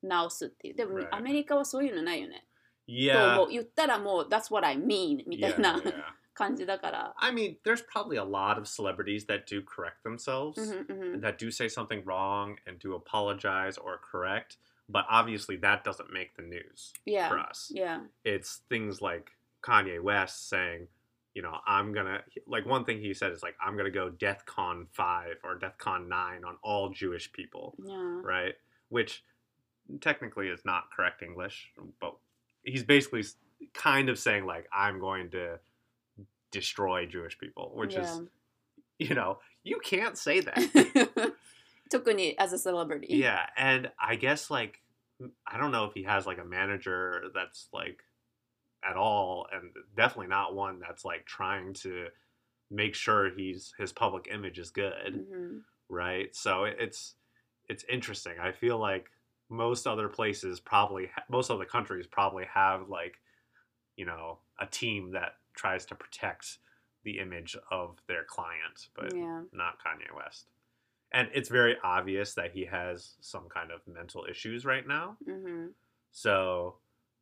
[0.02, 2.46] う直すっていうでも.アメリカはそういうのないよね、
[2.87, 3.35] と Yeah.
[3.37, 6.03] もう言ったらもう that's what I mean みた Yeah, いな yeah.
[6.33, 7.13] 感じだから。
[7.17, 11.49] I mean, there's probably a lot of celebrities that do correct themselves, うんうんうん that do
[11.51, 14.57] say something wrong and do apologize or correct,
[14.89, 17.31] but obviously that doesn't make the news for Yeah.
[17.49, 17.71] us.
[17.73, 18.01] Yeah.
[18.25, 20.87] It's things like Kanye West saying,
[21.35, 24.87] you know, I'm gonna like one thing he said is like I'm gonna go DeathCon
[24.91, 28.19] five or DeathCon nine on all Jewish people, Yeah.
[28.23, 28.55] right?
[28.89, 29.23] Which
[30.01, 32.15] technically is not correct English, but
[32.68, 33.24] he's basically
[33.74, 35.58] kind of saying like I'm going to
[36.50, 38.02] destroy Jewish people, which yeah.
[38.02, 38.20] is
[38.98, 41.32] you know you can't say that.
[41.92, 43.08] Tokuni as a celebrity.
[43.10, 44.80] Yeah, and I guess like
[45.46, 48.02] I don't know if he has like a manager that's like
[48.88, 52.08] at all, and definitely not one that's like trying to
[52.70, 55.58] make sure he's his public image is good, mm-hmm.
[55.88, 56.34] right?
[56.34, 57.14] So it's
[57.68, 58.34] it's interesting.
[58.40, 59.10] I feel like
[59.48, 63.18] most other places probably most other countries probably have like
[63.96, 66.58] you know a team that tries to protect
[67.04, 69.42] the image of their client, but Yeah.
[69.52, 70.46] not Kanye West.
[71.12, 75.16] And it's very obvious that he has some kind of mental issues right now.
[75.26, 75.74] うん
[76.10, 76.78] So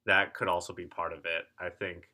[0.07, 1.47] that could also be part of it.
[1.59, 2.11] I think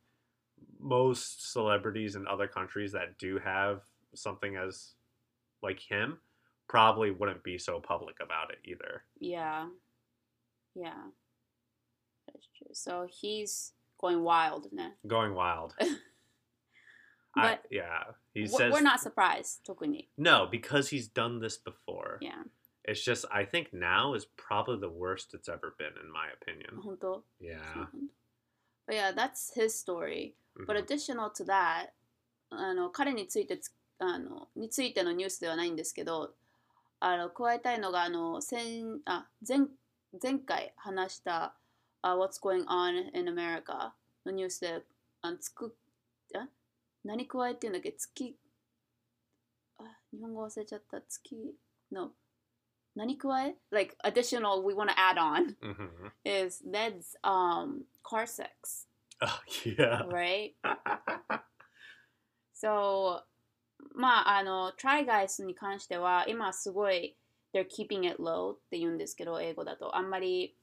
[0.78, 3.82] most celebrities in other countries that do have
[4.14, 4.94] something as
[5.62, 6.18] like him
[6.68, 9.04] probably wouldn't be so public about it either.
[9.18, 9.68] Yeah.
[10.75, 10.93] Yeah.
[12.27, 12.73] That's true.
[12.73, 14.97] So he's going wild ね。
[15.05, 15.73] Going wild.
[17.35, 20.09] I, But yeah, he We're- says We're not surprised, 特に。
[20.17, 22.17] no because he's done this before.
[22.21, 22.43] Yeah.
[22.83, 26.79] It's just I think now is probably the worst it's ever been in my opinion.
[26.81, 27.87] 本当 Yeah.
[28.87, 30.35] But yeah, that's his story.
[30.55, 30.83] But Mhm.
[30.83, 31.91] additional to that,
[32.49, 36.33] あの彼についてつあのについてのニュースではないんですけど、
[36.99, 39.59] あの加えたいのがあの先あ前
[40.20, 41.54] 前回話した、
[42.02, 43.92] uh, What's Going On in America
[44.24, 44.82] のニュースで
[45.22, 45.76] あのつく
[46.34, 46.48] あ
[47.04, 48.36] 何加えってんだっけ月
[49.78, 51.54] あ日本語忘れちゃった月
[51.90, 52.10] の
[52.94, 56.12] 何加え Like additional we want to add on Mhm.
[56.24, 58.86] is Ned's um car sex,
[59.20, 60.04] Oh yeah.
[60.08, 60.54] right?
[62.52, 63.22] so
[63.94, 67.16] まああの Try Guys に関しては今すごい
[67.54, 70.56] they're keeping it low って言うんですけど英語だとあんまり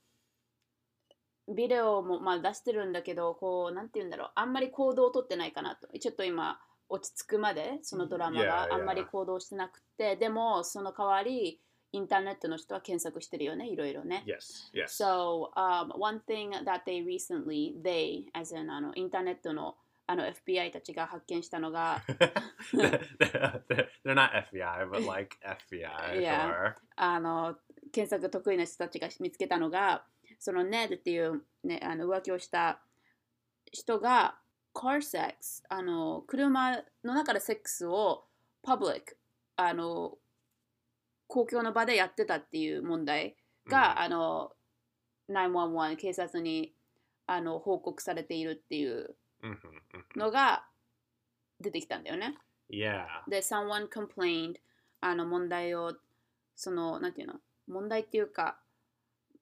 [1.48, 11.60] ビデオもまあ出してるんだけどこうなんて言うんだろうあんまり行動をとってないかなとちょっと今落ち着くまでそのドラマが.あんまり行動してなくてでもその代わり
[11.92, 14.72] インターネットの人は検索してるよねいろいろね Yes.
[14.76, 14.90] Yes.
[14.90, 19.76] So, um, one thing that they recently, they, as in あのインターネットの
[20.10, 22.02] あの FBI たちが発見したのが、
[22.74, 25.38] they're not FBI, but like
[25.70, 26.20] FBI.
[26.20, 26.74] Yeah.
[26.96, 27.56] あの
[27.92, 30.04] 検索得意な人たちが見つけたのが、
[30.40, 32.80] その Ned っていう、ね、あの浮気をした
[33.72, 34.40] 人が
[34.74, 38.24] car sex、あの車の中でセックスを
[38.66, 39.16] public、
[39.58, 40.18] あの
[41.28, 43.36] 公共の場でやってたっていう問題
[43.68, 44.54] が、あの
[45.30, 46.74] 911警察に
[47.28, 49.19] あの報告されているっていう Mhm, mhm.
[50.16, 50.66] のが
[51.60, 52.38] 出てきたんだよね。
[52.70, 53.06] Yeah.
[53.28, 54.56] で、someone complained
[55.02, 55.94] あの問題を
[56.56, 57.36] そのなんていうの？
[57.68, 58.60] 問題っていうか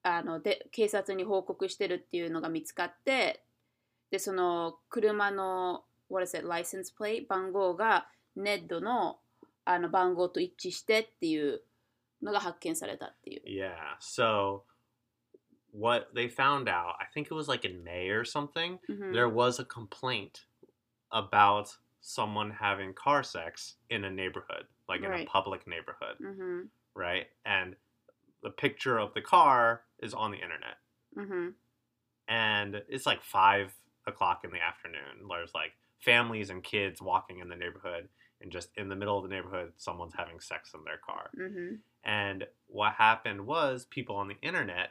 [0.02, 3.42] あので警察に報告してるっていうのが見つかって
[4.10, 9.18] でその車の what is it license plate 番号が NED の
[9.64, 11.62] あの番号と一致してっていう
[12.22, 13.42] のが発見されたっていう。
[13.46, 13.72] Yeah.
[14.00, 14.62] So
[15.78, 19.12] what they found out, I think it was like in May or something, mm-hmm.
[19.12, 20.40] there was a complaint
[21.12, 25.20] about someone having car sex in a neighborhood, like right.
[25.20, 26.60] in a public neighborhood, mm-hmm.
[26.94, 27.26] right?
[27.44, 27.76] And
[28.42, 30.78] the picture of the car is on the internet.
[31.16, 31.50] Mm-hmm.
[32.28, 33.72] And it's like five
[34.06, 35.28] o'clock in the afternoon.
[35.28, 38.08] There's like families and kids walking in the neighborhood,
[38.40, 41.30] and just in the middle of the neighborhood, someone's having sex in their car.
[41.40, 41.74] Mm-hmm.
[42.04, 44.90] And what happened was people on the internet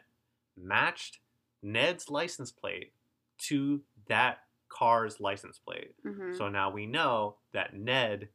[0.62, 1.20] matched
[1.62, 2.94] Ned's license plate
[3.40, 4.40] to that
[4.70, 5.94] car's license plate.
[6.06, 6.36] Mm-hmm.
[6.36, 8.30] So now we know that Ned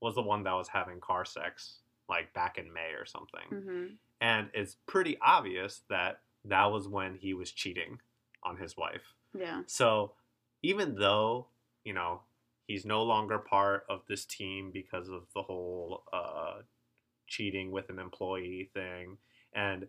[0.00, 3.48] was the one that was having car sex like back in May or something.
[3.52, 3.84] Mm-hmm.
[4.20, 7.98] And it's pretty obvious that that was when he was cheating
[8.42, 9.14] on his wife.
[9.36, 9.62] Yeah.
[9.66, 10.12] So
[10.62, 11.46] even though,
[11.84, 12.20] you know,
[12.66, 16.62] he's no longer part of this team because of the whole uh,
[17.26, 19.18] cheating with an employee thing,
[19.54, 19.86] and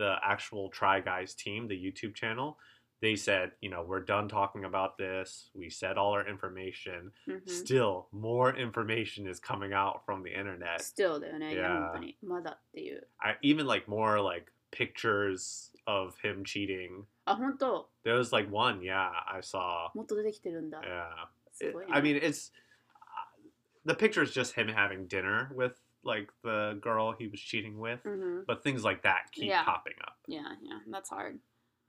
[0.00, 2.58] the actual Try Guys team, the YouTube channel,
[3.02, 5.50] they said, you know, we're done talking about this.
[5.54, 7.12] We said all our information.
[7.26, 10.80] うん、 Still, more information is coming out from the internet.
[10.80, 11.52] still だよね。
[11.52, 11.82] いや Yeah.
[11.88, 12.16] 本当に。
[12.22, 13.06] まだっていう。
[13.18, 17.04] I, even like more like pictures of him cheating.
[17.26, 19.90] あ、本当 There was like one, yeah, I saw.
[19.94, 20.80] もっと出てきてるんだ。
[20.80, 22.50] Yeah, すごいね I mean, it's
[22.92, 23.48] uh,
[23.84, 27.99] the picture is just him having dinner with like the girl he was cheating with,
[28.05, 29.63] うんうん but things like that keep Yeah.
[29.65, 30.17] popping up.
[30.27, 31.39] Yeah, yeah, that's hard.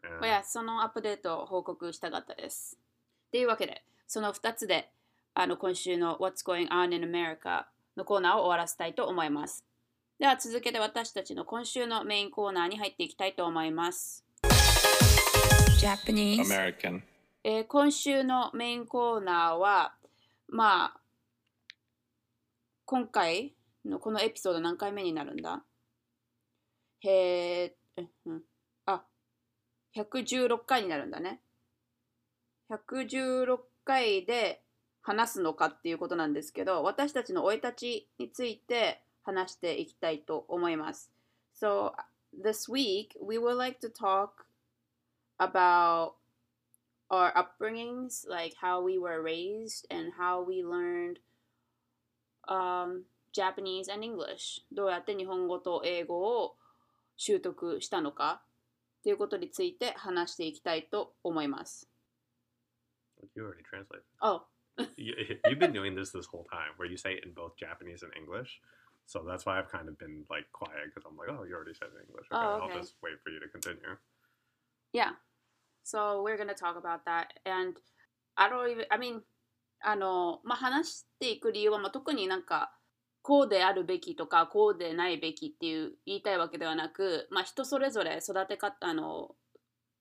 [0.05, 0.20] Yeah.
[0.20, 2.79] まあそのアップデートを報告したかったです。
[3.31, 4.90] というわけで、その2つで
[5.35, 7.64] あの今週の What's Going On in America
[7.96, 9.64] のコーナーを終わらせたいと思います。
[10.18, 14.25] では続けて私たちの今週のメインコーナーに入っていきたいと思います。
[15.81, 16.44] Japanese.
[16.44, 17.01] American.
[17.44, 19.94] えー今週のメインコーナーは、
[20.48, 21.01] まあ、
[22.85, 23.53] 今回
[23.85, 25.62] のこのエピソード何回目になるんだ
[27.01, 27.77] へえ、
[28.27, 28.42] うん、
[28.87, 29.05] あ、
[29.97, 31.40] 116回になるんだね。
[32.71, 34.62] 116回で
[35.03, 41.11] 話すのかっていうことなんですけど、私たちの生い立ちについて話していきたいと思います。
[41.61, 41.92] So,
[42.33, 44.47] this week, we would like to talk
[45.38, 46.14] about
[47.11, 51.18] our upbringings, like how we were raised and how we learned
[52.49, 54.62] um, Japanese and English.
[54.73, 56.57] どうやって日本語と英語を
[57.16, 58.42] 習得したのか
[59.01, 61.88] っていうことについて話していきたいと思います。
[63.35, 64.03] You already translated.
[64.21, 64.42] Oh,
[64.97, 65.14] You,
[65.47, 68.12] you've been doing this this whole time, where you say it in both Japanese and
[68.16, 68.61] English.
[69.07, 71.75] So that's why I've kind of been like quiet because I'm like, oh, you already
[71.75, 72.27] said it in English.
[72.33, 72.73] Okay, Oh, okay.
[72.75, 73.97] I'll just wait for you to continue.
[74.92, 75.12] yeah.
[75.85, 77.35] So we're gonna talk about that.
[77.45, 77.77] And
[78.37, 79.23] I don't even, I mean,
[79.85, 82.73] あの、まあ、話していく理由は、まあ、特になんか、
[83.23, 89.31] こうであるべきとか、こうでないべきっていう言いたいわけではなく、まあ、人それぞれ育て方、あの、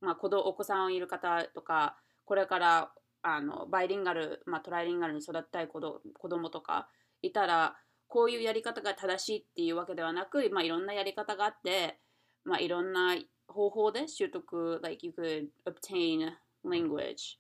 [0.02, 6.90] まあ、子どお子さんいる方とか、これからあのバイリンガル、まあ、トライリンガルに育てたい子ど子供とか
[7.22, 7.76] いたら、
[8.08, 12.00] こういうやり方が正しいっていうわけではなく、まあ、いろんなやり方があって、
[12.44, 13.16] まあ、いろんな
[13.48, 16.32] 方法で習得、like you could obtain
[16.66, 17.38] language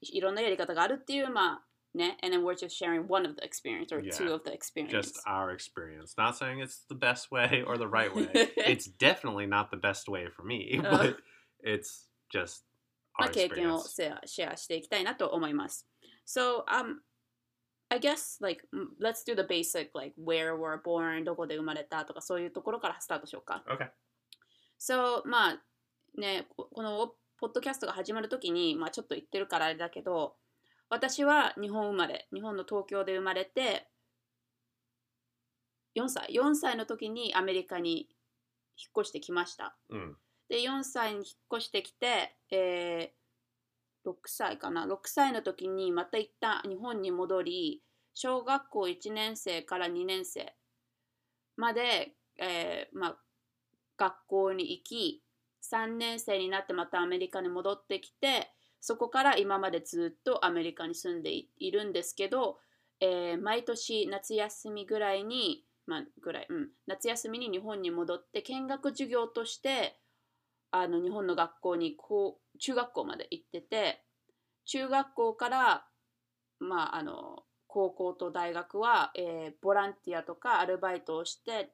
[0.00, 1.62] いろんなやり方があるっていう、まあ
[1.96, 4.12] ね、and then we're just sharing one of the experience or Yeah.
[4.14, 4.92] two of the experience.
[4.92, 6.14] Just our experience.
[6.16, 8.28] Not saying it's the best way or the right way.
[8.56, 10.82] it's definitely not the best way for me, Uh.
[10.82, 11.16] but
[11.64, 12.64] it's just
[13.18, 15.88] ま our あ、経験を.シェアシェアしていきたいなと思います。
[16.26, 17.00] So, um,
[17.88, 23.64] I guess, like, mm, let's do the basic, like, where we're born, どこで生まれたとか、そういうところからスタートしようか。
[23.68, 23.90] Okay.
[24.78, 25.62] So, まあ、
[26.18, 30.36] ね、ここのポッドキャストが始まるときに、まあ、ちょっと言ってるからあれだけど、
[30.88, 33.88] 私は日本生まれ、日本の東京で生まれて、
[35.96, 38.08] 4歳、4歳の時にアメリカに
[38.76, 39.76] 引っ越してきました。
[39.90, 40.14] Mm.
[40.48, 41.24] で4歳に引っ
[41.58, 43.16] 越してきて、えー
[44.06, 47.82] 6歳かな？6歳の時にまた一旦日本に戻り
[48.14, 50.54] 小学校1年生から2年生
[51.56, 53.16] まで、えーまあ、
[53.96, 55.22] 学校に行き
[55.72, 62.58] 3年生になってまたアメリカに戻ってきてそこから今までずっとアメリカに住んでいいるんですけど、
[63.00, 69.98] えー毎年夏休みぐらいに、まあ、ぐらい、うん、夏休みに日本に戻って見学授業として
[70.70, 74.02] あの日本の学校にこう中学校まで行ってて
[74.64, 75.86] 中学校から、
[76.58, 81.70] まあ、あの高校と大学は、えーボランティアとかアルバイトをして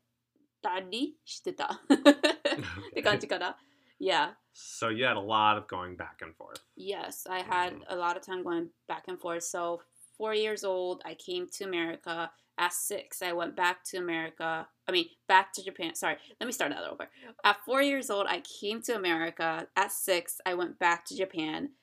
[0.62, 1.80] たりしてた
[2.90, 3.56] って感じかな。
[4.00, 4.41] Yeah.
[4.52, 6.60] So you had a lot of going back and forth.
[6.76, 7.84] Yes, I had Mhm.
[7.86, 9.44] a lot of time going back and forth.
[9.44, 9.82] So,
[10.16, 12.32] four years old, I came to America.
[12.58, 14.68] At six, I went back to America.
[14.86, 15.94] I mean, back to Japan.
[15.94, 17.10] Sorry, let me start that over.
[17.44, 19.70] At four years old, I came to America.
[19.74, 21.74] At six, I went back to Japan.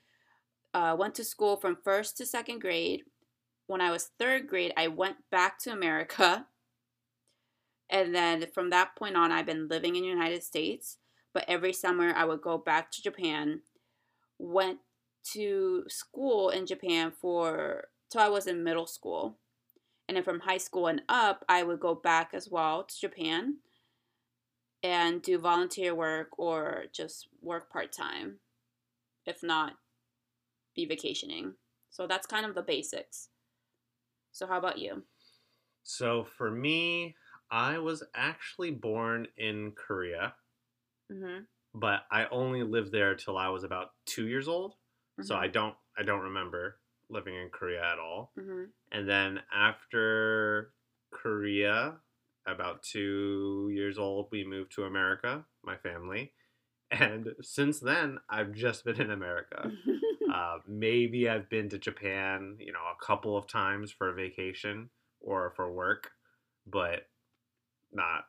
[0.74, 3.04] Uh, went to school from first to second grade.
[3.66, 6.48] When I was third grade, I went back to America.
[7.90, 10.99] And then from that point on, I've been living in the United States.
[11.34, 13.62] But every summer, I would go back to Japan
[14.40, 14.80] went
[15.34, 19.38] to school in Japan for till I was in middle school.
[20.08, 23.58] And then from high school and up, I would go back as well to Japan
[24.82, 28.40] and do volunteer work or just work part time.
[29.28, 29.74] If not,
[30.76, 31.54] be vacationing.
[31.92, 33.30] So that's kind of the basics.
[34.32, 35.04] So, how about you?
[35.84, 37.16] So for me,
[37.52, 40.34] I was actually born in Korea,
[41.12, 41.40] Mm-hmm.
[41.74, 44.76] but I only lived there till I was about two years old.
[45.22, 46.80] So I don't I don't remember
[47.10, 48.32] living in Korea at all.
[48.40, 50.74] hmm And then after
[51.12, 51.96] Korea,
[52.48, 56.34] about two years old, we moved to America, my family.
[56.92, 59.72] And since then, I've just been in America.
[60.32, 64.92] Uh, maybe I've been to Japan, you know, a couple of times for a vacation
[65.20, 66.12] or for work,
[66.68, 67.08] but
[67.92, 68.26] not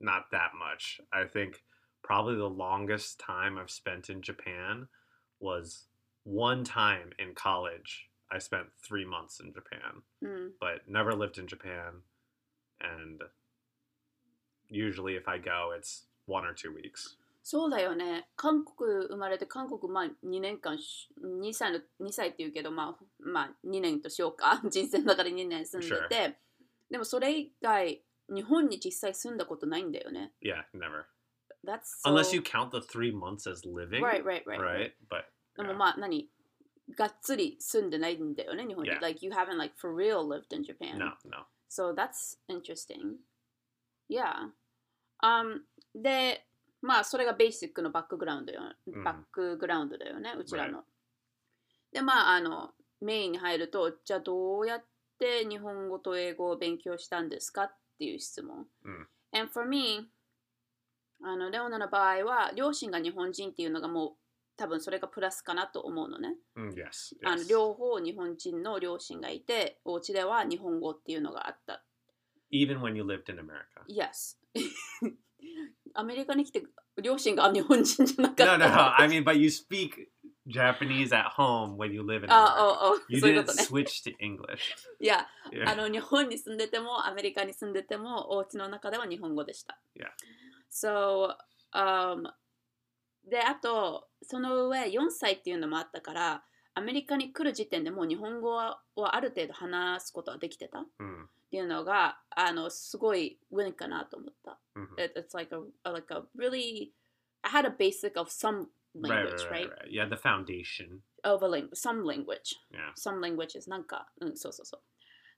[0.00, 1.00] not that much.
[1.12, 1.62] I think
[2.03, 4.87] probably the longest time I've spent in Japan
[5.39, 5.85] was
[6.23, 8.09] one time in college.
[8.31, 10.51] I spent three months in Japan, うん。
[10.59, 12.03] but never lived in Japan.
[12.79, 13.23] And
[14.69, 17.17] usually, if I go, it's one or two weeks.
[17.43, 18.27] そうだよね。
[18.35, 26.37] 韓国生まれて韓国まあ2年間し2歳の2歳って言うけどまあまあ2年としようか人生の中で2年住んでて、
[26.91, 30.33] でもそれ以外日本に実際住んだことないんだよね。
[30.41, 31.05] Yeah, never.
[31.64, 32.10] That's so...
[32.10, 34.02] Unless you count the three months as living.
[34.02, 34.60] Right, right, right.
[34.60, 34.92] Right.
[35.08, 35.24] But
[35.56, 35.66] で yeah.
[35.68, 36.28] もまあ何
[36.96, 38.90] がっつり住んでないんだよね日本に。
[38.90, 39.00] Yeah.
[39.00, 40.98] Like you haven't like for real lived in Japan.
[40.98, 41.46] no, no.
[41.68, 43.16] So that's interesting.
[44.08, 44.50] Yeah.
[45.22, 45.62] Um,
[45.94, 46.44] で、
[46.82, 50.72] まあそれがベーシックのバックグラウンドよ、うんバックグラウンドだよね、うちら Right.
[50.72, 50.84] の。
[51.92, 54.84] で、まああの、メインに入ると、じゃあどうやっ
[55.18, 58.66] て日本語と英語を勉強したんですかっていう質問。
[58.84, 60.10] うん And for me,
[61.24, 64.12] あの、レオナの場合は、両親が日本人っていうのがもう
[64.56, 66.36] 多分それがプラスかなと思うのね。
[66.56, 67.14] Mm, yes.
[67.24, 67.48] あの yes.
[67.48, 71.84] 両方日本人の両親がいて、お家では日本語っていうのがあった。
[72.52, 73.82] Even when you lived in America.
[73.88, 74.36] Yes.
[75.94, 76.62] アメリカに来て
[77.02, 79.00] 両親が日本人じゃなかった No, no.
[79.00, 79.90] I mean, but you speak
[80.46, 82.58] Japanese at home when you live in あ America.
[82.58, 83.82] あ、あ You そういうこ didn't とね。
[83.84, 84.58] switch to English.
[85.00, 85.68] いや、Yeah.
[85.68, 89.78] あの日本に住んでてもアメリカに住んでてもお家の中では日本語でした。
[89.96, 90.06] Yeah.
[90.72, 91.36] So,
[91.74, 92.24] um,
[93.28, 96.44] で、あと、その上4歳っていうのもあったから、
[96.74, 104.58] アメリカに来る時点でもう日本語はある程度話すことはできてたっ Mm, ていうのが、あの、すごいウィンかなと思った。
[104.74, 105.04] mhm.
[105.04, 106.92] It, it's like a, like a really,
[107.42, 109.70] I had a basic of some language, right, right, right?
[109.70, 109.90] right.
[109.90, 111.02] Yeah, the foundation.
[111.22, 112.56] Of a language, some language.
[112.72, 112.92] Yeah.
[112.96, 114.78] some languages なんか、うん、そうそうそ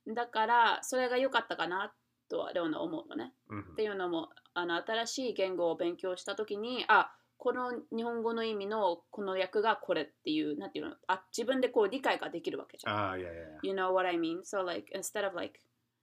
[0.07, 0.15] う。
[0.15, 1.93] だから、それが良かったかな
[2.29, 3.33] とはレオナ思うのね。
[3.51, 12.97] hmm っていうのも、あの新しい言語を勉強したときに、あ、この日本語の意味のこの訳がこれっていう、なんていうの、あ、自分でこう理解ができるわけじゃん。
[12.97, 13.69] Ah, yeah, yeah, yeah.
[13.69, 14.43] You know what I mean?
[14.43, 15.61] So like, instead of like,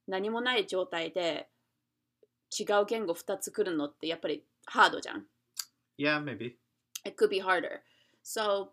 [0.08, 1.50] 何もない状態で
[2.58, 5.26] 違う言語2つ来るのってやっぱりハードじゃん。
[5.98, 6.56] Yeah, maybe.
[7.04, 7.82] it could be harder.
[8.24, 8.70] So,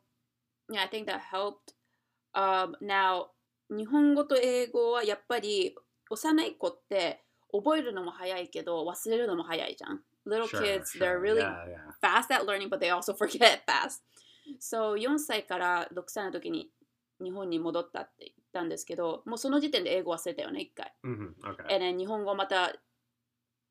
[0.71, 1.75] yeah, I think that helped.
[2.35, 3.31] Um, now,
[3.71, 5.75] 日本語と英語はやっぱり
[6.11, 7.23] 幼い子って
[7.53, 10.03] 覚えるのも早いけど忘れるのも早いじゃん。
[10.27, 11.01] Little Sure, kids, sure.
[11.01, 11.93] they're really Yeah, yeah.
[12.03, 14.03] fast at learning, but they also forget fast.
[14.61, 16.71] So, 4歳から6歳の時に
[17.23, 20.93] 日本に戻ったって言ったんですけど、もうその時点で英語忘れたよね、一回。
[21.05, 21.97] hmm Okay.
[21.97, 22.73] 日本語をまた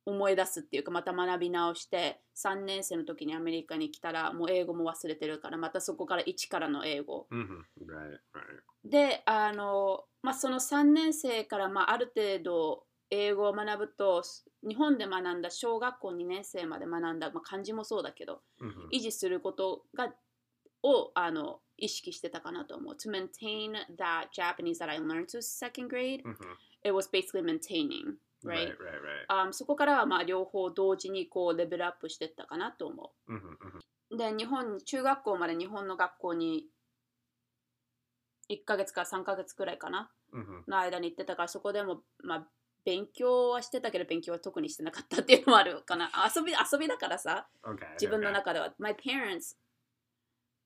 [0.08, 7.44] 思い出すっていうかまた学び直して3年生の時にアメリカに来たらもう英語も忘れてるからまたそこから一からの英語 hmm
[7.86, 8.90] Right, right.
[8.90, 14.24] であの、まあ、その3年生から、まあ、ある程度英語を学ぶと
[14.68, 20.14] 日本で学んだ小学校2年生まで学んだ、まあ、漢字もそうだけど hmm 維持することが
[20.84, 26.34] をあの意識してたかなと思う To maintain that Japanese that I learned to second grade hmm
[26.84, 28.68] it was basically maintaining right?
[28.68, 29.48] Right, right, right.
[29.50, 33.80] あそこからはまあ両方同時にこうレベルアップしてたかなと思 hmm hmm
[34.12, 34.18] う。
[34.18, 36.68] で、日本、中学校まで日本の学校に
[38.50, 42.48] 1ヶ月から3ヶ月くらいかな hmm の間に行ってたから、そこでもまあ
[42.88, 46.10] 勉強はしてたけど勉強は特にしてなかったっていうのもあるかな。
[46.34, 47.92] 遊び、遊びだからさ、Okay.
[48.00, 48.74] 自分の.中では。
[48.80, 49.58] My parents、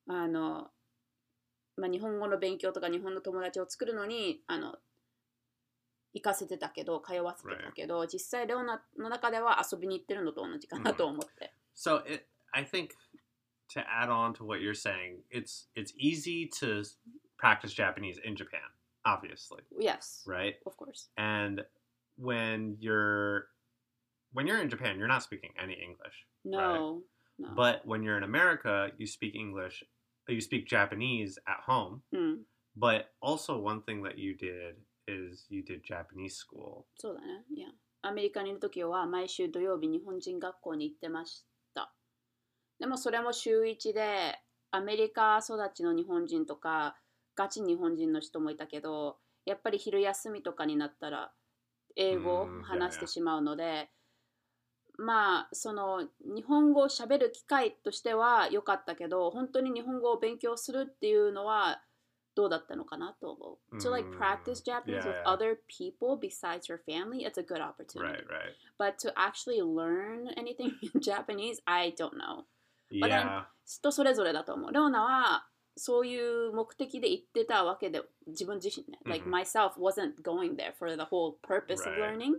[0.08, 0.70] あの、
[1.78, 4.76] まあ、日本語の勉強とか日本の友達を作るのに、あの、
[6.14, 11.56] 行かせてたけど、通わせてたけど、実際レオナの中では遊びに行ってるのと同じかなと思って。
[11.76, 12.90] So it, I think
[13.74, 16.84] to add on to what you're saying, it's it's easy to
[17.40, 18.62] practice Japanese in Japan,
[19.06, 20.58] obviously, Yes, right?
[20.68, 21.10] of course.
[21.18, 21.66] And
[22.19, 23.49] when you're
[24.33, 26.27] when you're in Japan, you're not speaking any English.
[26.45, 27.03] No,
[27.39, 27.55] no.
[27.55, 29.85] But when you're in America, you speak English,
[30.29, 32.03] you speak Japanese at home.
[32.13, 32.39] うん、
[32.79, 34.77] But also one thing that you did
[35.07, 36.85] is you did Japanese school.
[36.99, 37.45] そうだね。
[37.55, 37.69] いや。
[38.03, 41.45] アメリカにいるときは毎週土曜日日本人学校に行ってまし
[41.75, 41.93] た。
[42.79, 44.39] でもそれも週1で
[44.71, 46.97] アメリカ育ちの日本人とか
[47.35, 51.33] ガチ日本人の人もいたけどやっぱり昼休みとかになったら
[51.96, 53.90] 英語をうん話してしまうので
[54.98, 61.82] まあその日本語をしゃべる機会としては良かったけど本当に日本語を勉強するっていうのは
[62.36, 63.78] どうだったのかなと思う。
[63.78, 65.30] To like うん practice Japanese with Yeah, yeah.
[65.30, 68.24] other people besides your family, it's a good opportunity.
[68.24, 68.54] Right, right.
[68.78, 72.46] But to actually learn anything in Japanese, I don't know.
[72.90, 73.46] But then- Yeah.
[73.66, 74.72] 人それぞれだと思う。
[74.72, 75.48] レオナは
[75.84, 79.00] そういう目的で行ってたわけで自分自身ね。
[79.04, 82.36] Like うん myself wasn't going there for the whole purpose of learning.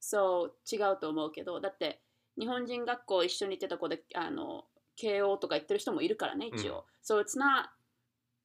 [0.00, 2.00] So 違うと思うけど、だって
[2.36, 4.64] 日本人学校一緒に行ってた子であの
[4.96, 6.84] 慶応とか行ってる人もいるからね、一応。
[7.04, 7.66] So it's not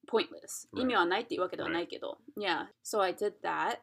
[0.07, 3.79] pointless 意.味はないっていうわけではないけど、yeah so I did that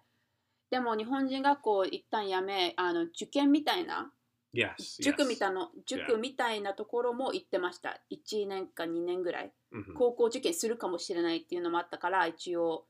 [0.71, 4.13] でも日本人学校一旦やめあの受験みたいな
[4.55, 5.03] Yes.
[5.03, 9.51] 塾.みたいな塾みたいなところも行ってました1年か2年ぐらい Mhm.
[9.97, 12.87] 高校受験するかもしれないっていうのもあったから一応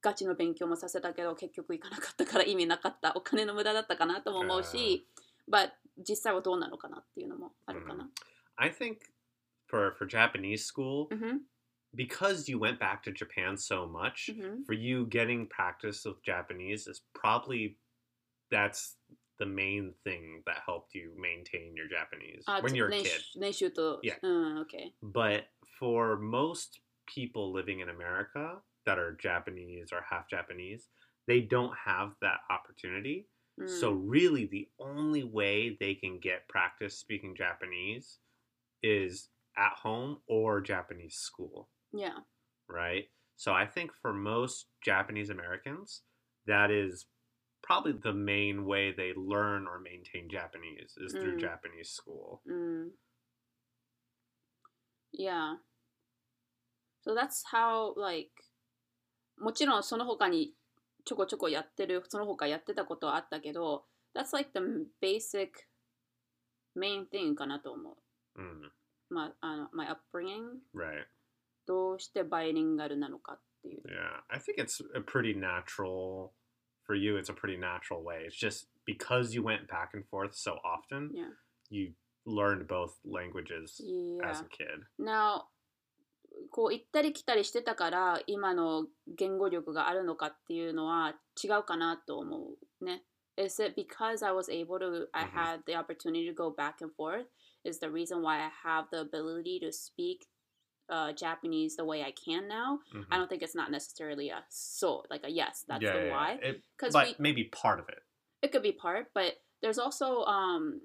[0.00, 5.06] ガチの勉強もさせたけど結局行かなかったから意味なかったお金の無駄だったかなとも思うし、
[5.50, 8.08] but 実際はどうなのかなっていうのもあるかな。
[8.56, 8.98] I think
[9.68, 11.40] for for Japanese school, うんふん
[11.96, 16.88] because you went back to Japan so much, うんふん for you getting practice with Japanese
[16.88, 17.76] is probably
[18.50, 18.96] that's
[19.38, 23.08] the main thing that helped you maintain your Japanese あ when you're a 練 kid.
[23.08, 24.18] 習練習と、Yeah.
[24.22, 24.92] うん、OK。
[25.02, 25.44] But
[25.78, 28.56] for most people living in America
[28.86, 30.88] that are Japanese or half Japanese,
[31.26, 33.26] they don't have that opportunity.
[33.60, 33.68] Mm.
[33.68, 38.18] So, really, the only way they can get practice speaking Japanese
[38.82, 41.68] is at home or Japanese school.
[41.92, 42.18] Yeah.
[42.68, 43.08] Right?
[43.36, 46.02] So, I think for most Japanese Americans,
[46.46, 47.06] that is
[47.62, 51.36] probably the main way they learn or maintain Japanese is through.
[51.36, 51.40] Mm.
[51.40, 52.42] Japanese school.
[52.50, 52.90] Mm.
[55.12, 55.54] Yeah.
[57.08, 58.30] So that's how, like,
[59.38, 60.52] もちろんその他に
[61.06, 64.60] ちょこちょこやってる、その他やってたことはあったけど、that's like the
[65.00, 65.52] basic
[66.76, 67.96] main thing かなと思
[68.36, 68.40] う。
[68.40, 68.68] Mm,
[69.08, 71.06] まあ、あの、my upbringing、right.
[71.66, 73.82] どうしてバイリンガルなのかっていう。
[73.86, 76.32] Yeah, I think it's a pretty natural
[76.84, 77.16] for you.
[77.16, 78.26] It's a pretty natural way.
[78.26, 81.30] It's just because you went back and forth so often, Yeah.
[81.70, 81.94] you
[82.26, 83.80] learned both languages
[84.22, 84.44] as Yeah.
[84.44, 84.84] a kid.
[84.98, 85.48] Now,
[86.51, 93.03] こう行ったり来たりしてたから今の言語力があるのかっていうのは違うかなと思うね。
[93.35, 95.31] Is it because I was able to, I Mhm.
[95.33, 97.25] had the opportunity to go back and forth?
[97.63, 100.27] Is the reason why I have the ability to speak
[100.89, 102.79] uh, Japanese the way I can now?
[102.93, 103.07] Mhm.
[103.09, 106.11] I don't think it's not necessarily a so, like a yes, that's yeah, the yeah,
[106.11, 106.39] why.
[106.43, 108.03] It, Because but we, maybe part of it.
[108.43, 110.81] it could be part, but there's also um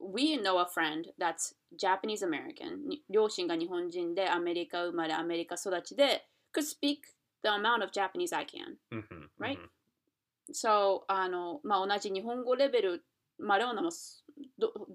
[0.00, 6.98] we know a friend that's Japanese American に両親が日本人でアメリカ生まれアメリカ育ちで could speak
[7.42, 9.58] the amount of Japanese I can hmm Right?
[10.52, 13.04] so あのまあ同じ日本語レベル
[13.38, 13.90] まあレオナも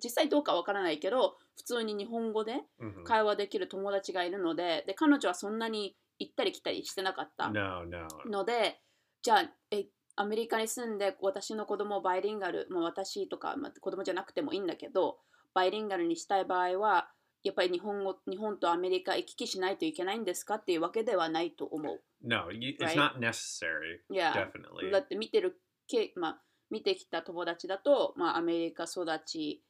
[0.03, 8.07] 実際どうかわからないけど普通に日本語で hmm 会話できる友達がいるのでで彼女はそんなに行ったり来たりしてなかった、No, no.
[8.25, 8.79] ので
[9.21, 9.85] じゃあえ
[10.15, 15.17] アメリカに住んで私の子供をバイリンガル、まあ、私とか、まあ、子供じゃなくてもいいんだけど
[15.53, 17.09] バイリンガルにしたい場合は
[17.43, 22.01] やっぱり日本語日本とアメリカ行き来しないといけないんですかっていうわけではないと思う。
[22.23, 23.99] No, you, it's not necessary.
[24.11, 24.91] いや Definitely.
[24.91, 26.41] だって見てるけ、まあ、
[26.71, 29.63] 見てきた友達だと、まあ、アメリカ育ち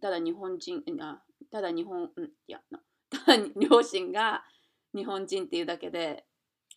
[0.00, 1.22] ただ日本人あ
[1.52, 2.80] ただ日本うんいやな
[3.10, 4.42] ただ両親が
[4.94, 6.24] 日本人っていうだけで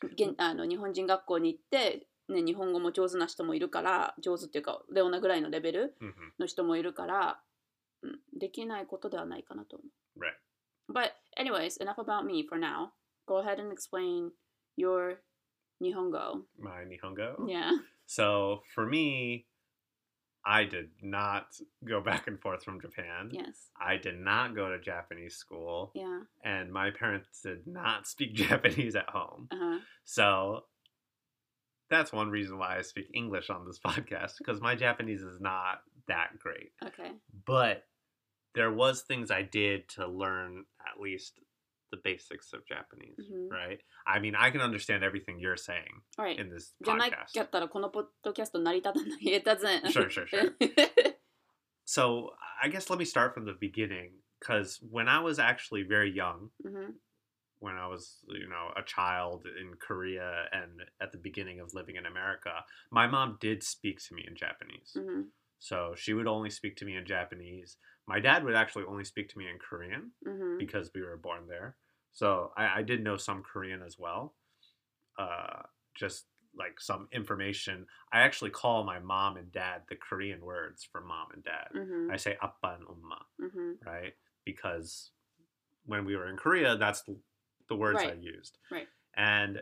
[0.04, 7.40] 現あの日本人学校に行って、ね、日本語も上手な人もいるから上手っていうかレオナぐらいのレベル hmm の人もいるから、
[8.02, 10.20] うん、できないことではないかなと思う。
[10.20, 10.34] Right.
[10.90, 12.92] But anyways, enough about me for now.
[13.26, 14.32] Go ahead and explain
[14.78, 15.18] your
[15.80, 16.46] 日本語。
[16.60, 17.46] My Nihongo.
[17.48, 17.72] Yeah.
[18.06, 19.46] So for me,
[20.46, 21.46] I did not
[21.88, 23.30] go back and forth from Japan.
[23.32, 23.70] Yes.
[23.80, 26.22] I did not go to Japanese school, Yeah.
[26.44, 29.48] and my parents did not speak Japanese at home.
[29.52, 29.80] Uh-huh.
[30.04, 30.66] So
[31.90, 35.82] that's one reason why I speak English on this podcast because my Japanese is not
[36.08, 36.72] that great.
[36.84, 37.12] Okay.
[37.46, 37.86] But
[38.56, 41.40] there was things I did to learn at least
[41.92, 43.54] the basics of Japanese, mm-hmm.
[43.54, 43.80] right?
[44.08, 46.38] I mean, I can understand everything you're saying right.
[46.38, 46.74] in this
[47.12, 47.34] podcast.
[49.22, 49.92] It doesn't.
[49.92, 50.50] sure, sure, sure.
[51.86, 52.32] so
[52.62, 56.50] I guess let me start from the beginning because when I was actually very young,
[56.66, 56.92] mm-hmm
[57.64, 61.96] when I was, you know, a child in Korea and at the beginning of living
[61.96, 62.52] in America,
[62.92, 64.98] my mom did speak to me in Japanese.
[64.98, 65.22] Mm-hmm.
[65.60, 67.78] So she would only speak to me in Japanese.
[68.06, 70.58] My dad would actually only speak to me in Korean mm-hmm.
[70.58, 71.78] because we were born there.
[72.12, 74.36] So I, I did know some Korean as well.
[75.18, 75.62] Uh,
[75.96, 76.26] just
[76.58, 77.86] like some information.
[78.12, 81.70] I actually call my mom and dad the Korean words for mom and dad.
[81.74, 82.12] Mm-hmm.
[82.12, 83.90] I say appa and umma, mm-hmm.
[83.90, 84.14] right?
[84.44, 85.12] Because
[85.86, 87.04] when we were in Korea, that's
[87.74, 88.58] the, words I used.
[88.72, 88.88] Right.
[89.16, 89.62] And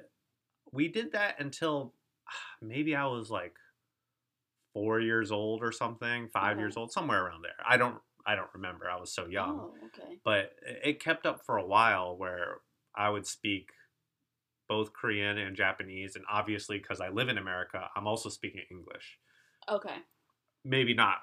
[0.71, 1.93] we did that until
[2.61, 3.55] maybe I was like
[4.73, 6.61] four years old or something, five Okay.
[6.61, 7.65] years old, somewhere around there.
[7.67, 8.89] I don't I don't remember.
[8.89, 9.59] I was so young.
[9.59, 10.19] Oh, okay.
[10.23, 12.57] But it kept up for a while where
[12.95, 13.71] I would speak
[14.69, 16.15] both Korean and Japanese.
[16.15, 19.17] And obviously, because I live in America, I'm also speaking English.
[19.67, 19.97] Okay.
[20.63, 21.17] Maybe not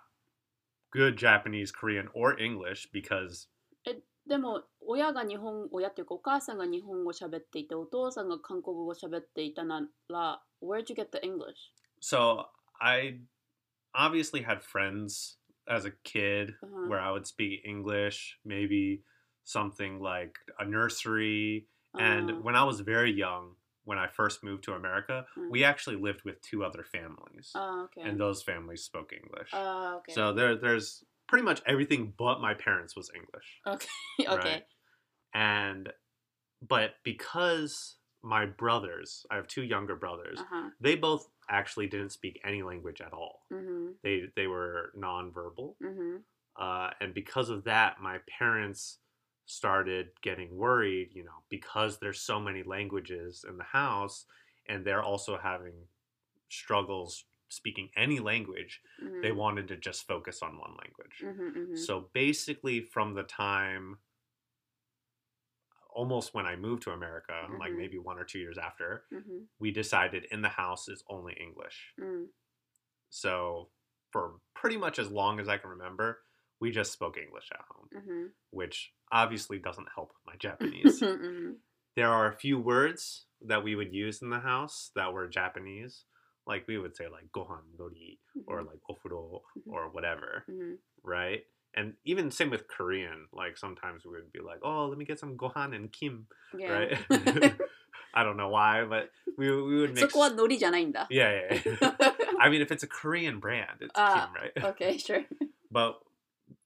[0.91, 3.47] good Japanese, Korean, or English because
[4.29, 11.73] でも親が日本親っていうかお母さんが日本語喋っていてお父さんが韓国語喋っていたなら Where'd you get the English?
[12.01, 12.45] So
[12.81, 13.21] I
[13.95, 16.89] obviously had friends as a kid uh-huh.
[16.89, 19.03] where I would speak English, maybe
[19.45, 21.67] something like a nursery.
[21.95, 22.05] Uh-huh.
[22.05, 23.55] And when I was very young,
[23.85, 25.51] when I first moved to America, mm.
[25.51, 28.07] we actually lived with two other families, oh, okay.
[28.07, 29.49] and those families spoke English.
[29.55, 30.13] Oh, okay.
[30.13, 33.61] So there, there's pretty much everything but my parents was English.
[33.67, 33.89] Okay.
[34.29, 34.53] okay.
[34.53, 34.63] Right?
[35.35, 35.93] And
[36.67, 40.41] but because my brothers, I have two younger brothers.
[40.41, 40.71] Uh-huh.
[40.81, 43.41] They both actually didn't speak any language at all.
[43.53, 43.93] Mm-hmm.
[44.03, 46.17] They they were nonverbal, mm-hmm.
[46.61, 48.99] uh, and because of that, my parents
[49.47, 51.11] started getting worried.
[51.13, 54.25] You know, because there's so many languages in the house,
[54.69, 55.75] and they're also having
[56.49, 59.21] struggles speaking any language, mm-hmm.
[59.23, 61.23] they wanted to just focus on one language.
[61.25, 61.77] Mm-hmm, mm-hmm.
[61.77, 63.99] So basically, from the time
[65.99, 67.79] almost when I moved to America, like mm-hmm.
[67.79, 69.39] maybe one or two years after, mm-hmm.
[69.59, 71.93] we decided in the house is only English.
[72.01, 72.27] Mm.
[73.11, 73.71] So
[74.13, 76.19] for pretty much as long as I can remember,
[76.61, 78.27] we just spoke English at home, mm-hmm.
[78.51, 81.01] which obviously doesn't help my Japanese.
[81.97, 86.05] there are a few words that we would use in the house that were Japanese
[86.49, 88.41] like we would say like gohan nori mm-hmm.
[88.47, 89.71] or like ofuro mm-hmm.
[89.71, 90.73] or whatever mm-hmm.
[91.05, 91.43] right
[91.77, 95.21] and even same with korean like sometimes we would be like oh let me get
[95.21, 96.27] some gohan and kim
[96.59, 96.71] yeah.
[96.71, 96.99] right
[98.15, 100.01] i don't know why but we, we would mix
[101.11, 102.11] yeah, yeah, yeah.
[102.41, 105.25] i mean if it's a korean brand it's uh, kim right okay sure
[105.71, 106.01] but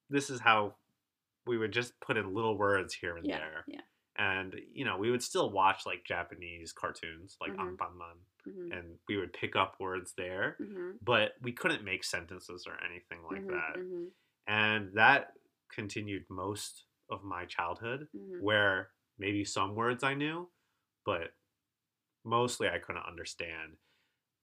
[0.09, 0.75] this is how
[1.45, 3.81] we would just put in little words here and yeah, there yeah
[4.19, 7.69] and you know we would still watch like japanese cartoons like mm-hmm.
[7.69, 8.73] anpanman mm-hmm.
[8.73, 10.91] and we would pick up words there mm-hmm.
[11.03, 13.51] but we couldn't make sentences or anything like mm-hmm.
[13.51, 14.05] that mm-hmm.
[14.47, 15.29] and that
[15.75, 18.45] continued most of my childhood mm-hmm.
[18.45, 18.89] where
[19.19, 20.49] maybe some words i knew
[21.07, 21.31] but
[22.25, 23.77] mostly i couldn't understand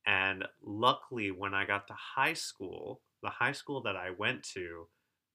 [0.07, 4.87] and luckily when i got to high school the high school that i went to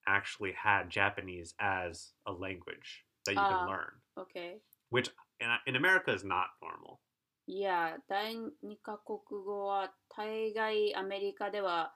[0.09, 3.50] actually had japanese as a language that you Ah.
[3.50, 4.62] can learn Okay.
[4.92, 5.10] which
[5.40, 7.00] in, in america is not normal
[7.48, 11.96] いや、第二カ国語は大概アメリカでは、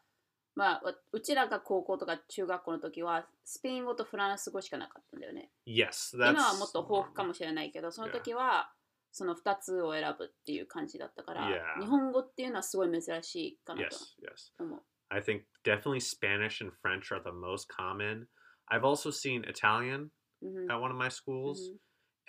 [0.56, 5.52] まあ、わうちらが高校とか中学校の時は、スペイン語とフランス語しかなかったんだよね。
[5.68, 7.28] yes that's 今はもっと豊富か normal.
[7.28, 8.74] もしれないけど、その時は、
[9.12, 11.80] その2つを選ぶっていう感じだったから、 Yeah.
[11.82, 13.96] 日本語っていうのはすごい珍しいかな yes と
[14.26, 14.82] yes 思う。
[15.10, 18.26] I think definitely Spanish and French are the most common.
[18.72, 20.10] I've also seen Italian
[20.45, 20.71] mm-hmm.
[20.71, 21.61] at one of my schools.
[21.61, 21.77] Mm-hmm.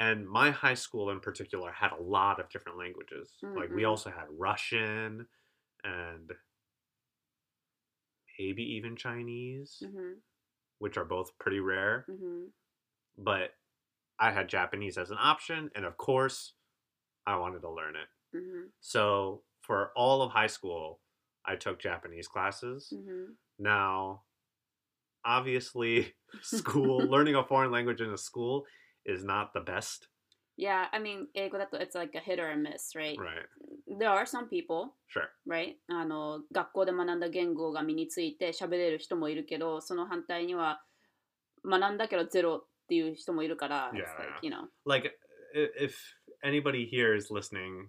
[0.01, 3.33] And my high school in particular had a lot of different languages.
[3.43, 3.89] Like we mm-hmm.
[3.89, 5.27] also had Russian
[5.83, 6.31] and
[8.39, 10.13] maybe even Chinese, mm-hmm.
[10.77, 12.05] which are both pretty rare.
[12.09, 12.45] Mm-hmm.
[13.17, 13.49] But
[14.19, 15.69] I had Japanese as an option.
[15.75, 16.53] And of course,
[17.27, 18.07] I wanted to learn it.
[18.79, 21.01] So for all of high school,
[21.45, 22.93] I took Japanese classes.
[23.57, 24.21] Now,
[25.24, 28.64] obviously, school learning a foreign language in a school
[29.04, 30.08] is not the best,
[30.56, 33.18] Yeah, I mean, 英語だと it's like a hit or a miss, right?
[33.18, 33.44] right?
[33.98, 35.28] There are some people, Sure.
[35.48, 35.74] right?
[35.88, 40.80] あの、学校で学んだ言語が身について喋れる人もいるけど、その反対には
[41.64, 44.18] 学んだけどゼロっていう人もいるから、it's Yeah.
[44.18, 44.68] like, you know.
[44.86, 45.18] Like,
[45.56, 45.96] i- if
[46.44, 47.88] anybody here is listening,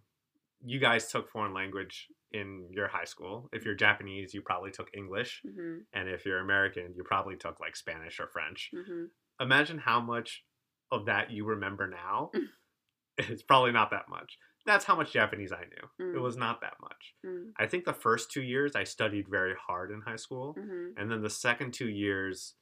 [0.66, 3.49] you guys took foreign language in your high school.
[3.53, 5.43] If you're Japanese, you probably took English.
[5.47, 5.78] Mm-hmm.
[5.93, 8.70] And if you're American, you probably took like Spanish or French.
[8.74, 9.05] Mm-hmm.
[9.43, 10.45] Imagine how much
[10.93, 12.31] of that you remember now.
[13.18, 14.39] it's probably not that much.
[14.66, 16.07] That's how much Japanese I knew.
[16.07, 16.16] Mm.
[16.16, 16.41] It was mm.
[16.41, 17.14] not that much.
[17.26, 17.53] Mm.
[17.59, 20.55] I think the first two years I studied very hard in high school.
[20.59, 21.01] Mm-hmm.
[21.01, 22.55] And then the second two years,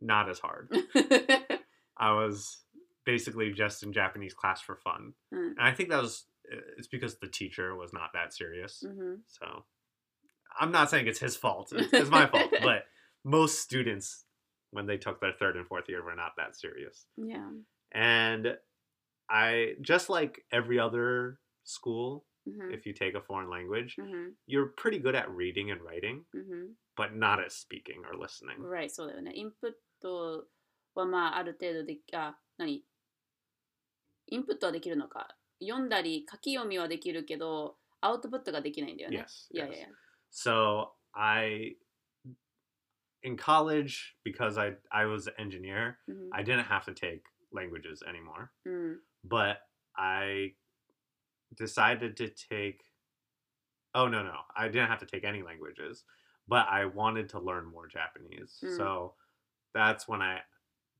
[0.00, 0.70] not as hard.
[1.98, 2.64] I was
[3.04, 5.12] basically just in Japanese class for fun.
[5.32, 5.52] Mm.
[5.56, 6.26] And I think that was
[6.77, 8.83] it's because the teacher was not that serious.
[8.85, 9.63] うん、 So
[10.59, 12.51] I'm not saying it's his fault; it's, it's my fault.
[12.61, 12.85] But
[13.23, 14.25] most students,
[14.71, 17.05] when they took their third and fourth year, were not that serious.
[17.17, 17.49] Yeah.
[17.93, 18.57] And
[19.29, 24.73] I just like every other school, うん、 if you take a foreign language, うん、 you're
[24.75, 26.75] pretty good at reading and writing, うん。
[26.97, 28.57] but not at speaking or listening.
[28.59, 29.31] Right, そうだよね。
[29.35, 29.71] インプッ
[30.01, 30.45] ト
[30.95, 32.83] はまあある程度でき、あ、何
[34.27, 35.35] インプットはできるのか。
[35.61, 39.17] 読んだり書き読みはできるけど、アウトプットができないんだよね。
[39.17, 39.69] Yes, いや yes.
[39.69, 39.87] いやいや。
[40.31, 41.75] So I,
[43.23, 47.21] in college, because I I was an engineer, うん、 I didn't have to take
[47.53, 48.49] languages anymore.
[48.65, 49.57] うん、 But
[49.93, 50.55] I
[51.55, 52.77] decided to take.
[53.93, 54.31] Oh no no!
[54.55, 56.05] I didn't have to take any languages,
[56.47, 58.57] but I wanted to learn more Japanese.
[58.63, 58.77] Mm.
[58.77, 59.13] So
[59.73, 60.41] that's when I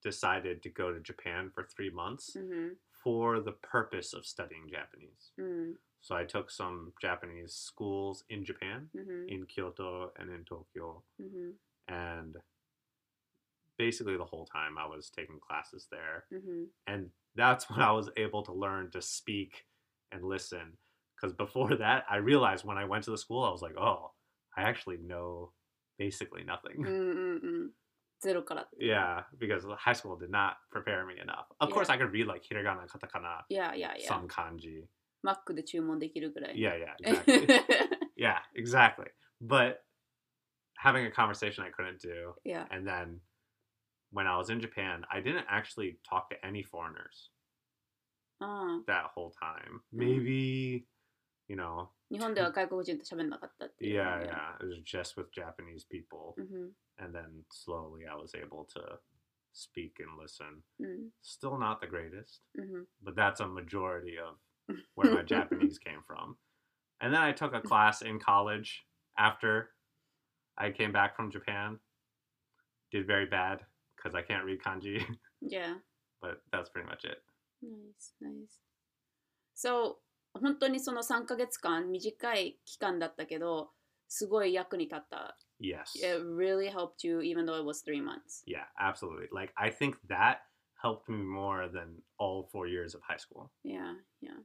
[0.04, 2.78] decided to go to Japan for three months うん。
[3.07, 5.31] for the purpose of studying Japanese.
[5.41, 5.75] Mm.
[6.01, 9.29] So I took some Japanese schools in Japan, mm-hmm.
[9.29, 11.05] in Kyoto and in Tokyo.
[11.23, 11.51] Mm-hmm.
[11.95, 12.35] And
[13.79, 16.25] basically the whole time I was taking classes there.
[16.35, 16.65] Mm-hmm.
[16.89, 19.67] And that's when I was able to learn to speak
[20.11, 20.73] and listen.
[21.15, 24.11] Because before that, I realized when I went to the school, I was like, oh,
[24.57, 25.53] I actually know
[25.97, 26.83] basically nothing.
[26.85, 27.69] Mm-mm-mm.
[28.20, 28.68] ゼロから。
[28.80, 31.48] Yeah, because high school did not prepare me enough.
[31.60, 34.08] Of course, I could read like hiragana, katakana, いやいやいや。
[34.08, 34.86] some kanji.
[35.24, 36.56] マックで注文できるぐらい。
[36.56, 37.48] Yeah, yeah, exactly.
[38.18, 39.08] yeah, exactly.
[39.42, 39.78] But
[40.78, 42.34] having a conversation I couldn't do.
[42.44, 42.68] いや。
[42.72, 43.20] And then
[44.12, 47.32] when I was in Japan, I didn't actually talk to any foreigners
[48.40, 48.92] ああ。
[48.92, 49.82] that whole time.
[49.94, 50.86] Maybe,
[51.48, 54.02] you know, 日本では外国人と喋んなかったっていう。
[54.02, 56.34] yeah, yeah, it was just with Japanese people.
[56.38, 56.72] うん。
[56.98, 59.00] And then slowly I was able to
[59.54, 60.64] speak and listen.
[60.80, 61.10] うん。
[61.22, 62.88] Still not the greatest, うん。
[63.04, 64.38] but that's a majority of
[64.96, 66.38] where my Japanese came from.
[67.00, 68.86] And then I took a class in college
[69.18, 69.72] after
[70.58, 71.80] I came back from Japan.
[72.92, 73.66] Did very bad
[73.96, 75.02] because I can't read kanji,
[75.42, 75.78] いや。
[76.22, 77.24] but that's pretty much it.
[77.62, 78.60] Nice, nice.
[79.54, 79.98] So,
[80.34, 83.72] 本当にその3ヶ月間、短い期間だったけど、
[84.08, 85.38] すごい役に立った。
[85.60, 85.96] Yes.
[85.96, 88.44] It really helped you even though it was three months.
[88.46, 89.28] Yeah, absolutely.
[89.32, 90.40] Like I think that
[90.82, 93.52] helped me more than all four years of high school.
[93.64, 94.42] Yeah, yeah.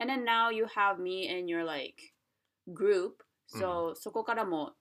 [0.00, 2.14] And then now you have me in your like
[2.72, 3.22] group.
[3.46, 4.72] So、そこからも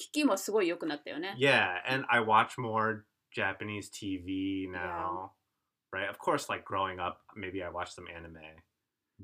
[0.00, 1.36] 聞きもすごい良くなったよね。
[1.38, 3.04] Yeah, and I watch more
[3.34, 5.32] Japanese TV now.
[5.92, 6.08] Right?
[6.08, 8.40] Of course, like growing up, maybe I watched some anime.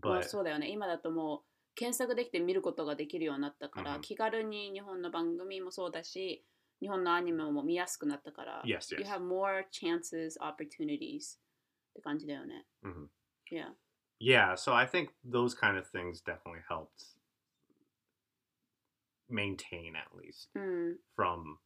[0.02, 0.68] まあ But そうだよね。
[0.68, 1.40] 今だともう
[1.74, 6.44] 検索できて見ることができるようになったから、うん気軽に日本の番組もそうだし、
[6.80, 9.08] 日本のアニメも見やすくなったから、 Yes, you yes.
[9.08, 11.40] have more chances, opportunities っ
[11.94, 12.66] て感じだよね。
[12.82, 13.08] Mhm.
[13.50, 13.74] Yeah.
[14.20, 17.16] yeah, so I think those kind of things definitely helped
[19.28, 20.98] maintain at least うん。
[21.16, 21.58] from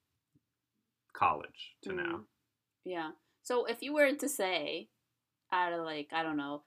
[1.12, 2.02] college to now.
[2.02, 2.24] Mm.
[2.84, 3.10] Yeah.
[3.42, 4.88] So if you were to say,
[5.50, 6.62] out of like, I don't know,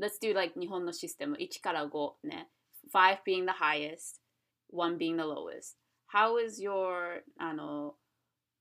[0.00, 2.50] let's do like 日本のシステム1から5ね。
[2.94, 4.20] 5 being the highest,
[4.72, 5.76] 1 being the lowest.
[6.12, 7.96] How is your, あの、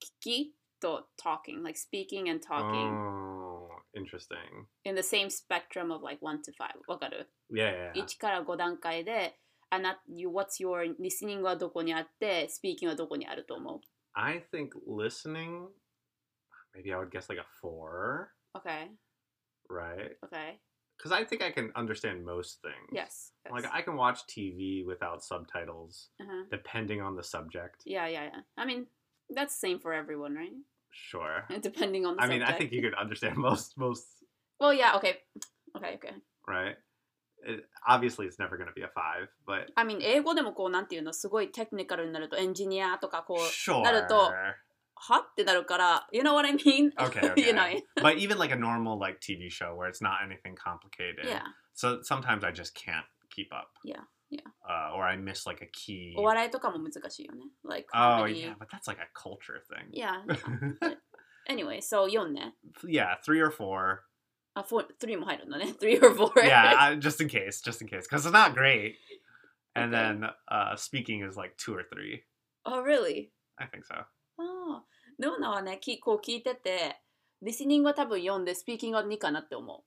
[0.01, 4.65] 聞きと talking, like speaking and talking Oh, interesting.
[4.83, 6.69] in the same spectrum of like 1 to 5?
[6.87, 8.03] わかる Yeah, yeah, yeah.
[8.03, 13.81] 1から5段階で、あな、you, what's your listening はどこにあって、speaking はどこにあると思う
[14.13, 15.67] I think listening,
[16.75, 18.89] maybe I would guess like a four, Okay,
[19.69, 20.17] right?
[20.23, 20.59] okay.
[20.99, 22.89] Because I think I can understand most things.
[22.91, 23.31] Yes.
[23.45, 23.51] yes.
[23.51, 26.45] Like I can watch TV without subtitles, uh-huh.
[26.49, 27.83] depending on the subject.
[27.85, 28.39] Yeah, yeah, yeah.
[28.57, 28.87] I mean,
[29.29, 30.53] that's the same for everyone, right?
[30.91, 31.45] Sure.
[31.61, 32.55] Depending on the I mean, subject.
[32.55, 34.05] I think you could understand most, most,
[34.59, 35.17] Well, yeah, okay.
[35.75, 36.13] Okay, okay.
[36.47, 36.75] right?
[37.45, 43.83] It, obviously, it's never going to be a five, but I mean, 英語でもこう、なんていうの、すごいテクニカルになると、エンジニアとかこう、 sure.
[43.83, 44.31] なると
[44.99, 46.91] はってなるから、you know what I mean?
[46.97, 47.63] Okay, you know?
[47.63, 47.83] okay.
[48.01, 51.25] but even like a normal like TV show where it's not anything complicated.
[51.27, 51.43] Yeah.
[51.73, 53.67] So sometimes I just can't keep up.
[53.83, 53.99] Yeah,
[54.29, 54.47] yeah.
[54.67, 56.15] Uh, or I miss like a key.
[56.17, 57.43] お笑いとかも難しいよね。
[57.63, 58.39] Like Oh comedy.
[58.41, 59.89] yeah, but that's like a culture thing.
[59.91, 60.23] Yeah.
[61.47, 62.53] Anyway, so 4ね。
[62.87, 63.99] yeah, three or four.
[64.55, 65.75] あ、4、3も入るんだね。
[65.79, 66.41] 3 or 4.
[66.43, 68.95] Yeah, I, just in case, just in case, because it's not great.
[69.75, 70.19] And Okay.
[70.21, 72.23] then uh, speaking is like two or three.
[72.65, 73.31] oh, really?
[73.59, 73.95] I think so.
[75.20, 75.30] ああ。
[75.30, 77.00] でもなはね、きこう聞いてて、
[77.42, 79.84] リスニングは多分4で、スピーキングは2かなって思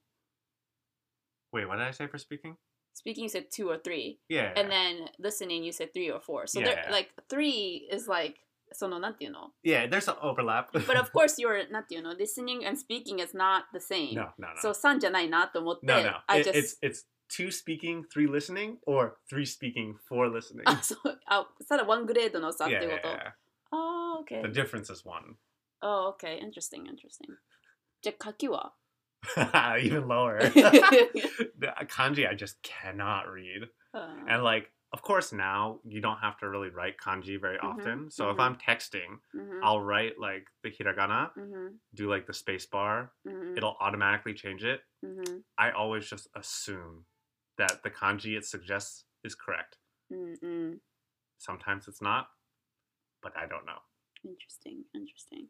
[1.52, 1.56] う。
[1.56, 2.56] Wait, what did I say for speaking?
[2.94, 4.18] Speaking you said 2 or 3.
[4.28, 4.52] Yeah.
[4.56, 6.46] And then listening you said 3 or 4.
[6.46, 6.90] So Yeah, yeah.
[6.90, 8.40] like 3 is like,
[8.72, 10.72] そのなんていうの yeah, there's an overlap.
[10.72, 14.14] But of course you're, なんていうの listening and speaking is not the same.
[14.14, 14.60] no, no, no.
[14.60, 16.22] So 3じゃないなと思って、no, no.
[16.26, 16.54] I just...
[16.54, 20.62] It's it's two speaking, three listening, or three speaking, four listening.
[20.64, 23.08] あ、そう、あ、ただワングレードの差って yeah, こ yeah, と。
[23.08, 23.32] yeah.
[23.73, 24.41] ああ、OK。
[24.41, 25.35] The difference is one.
[25.81, 26.37] Oh, okay.
[26.39, 27.35] Interesting, interesting.
[28.01, 28.73] じゃあ書きは
[29.79, 30.39] Even lower.
[31.57, 33.69] The kanji, I just cannot read.
[33.93, 37.63] うん And like, of course, now you don't have to really write kanji very Mhm,
[37.69, 38.09] often.
[38.09, 38.39] So if mhm.
[38.39, 43.09] I'm texting, うん I'll write like the hiragana, うん、 do like the space bar.
[43.25, 44.81] うん、 It'll automatically change it.
[45.03, 47.03] うん、 I always just assume
[47.57, 49.77] that the kanji it suggests is correct.
[50.11, 50.79] うん、うん。
[51.39, 52.27] Sometimes it's not,
[53.24, 53.80] But I don't know.
[54.24, 55.48] Interesting, interesting.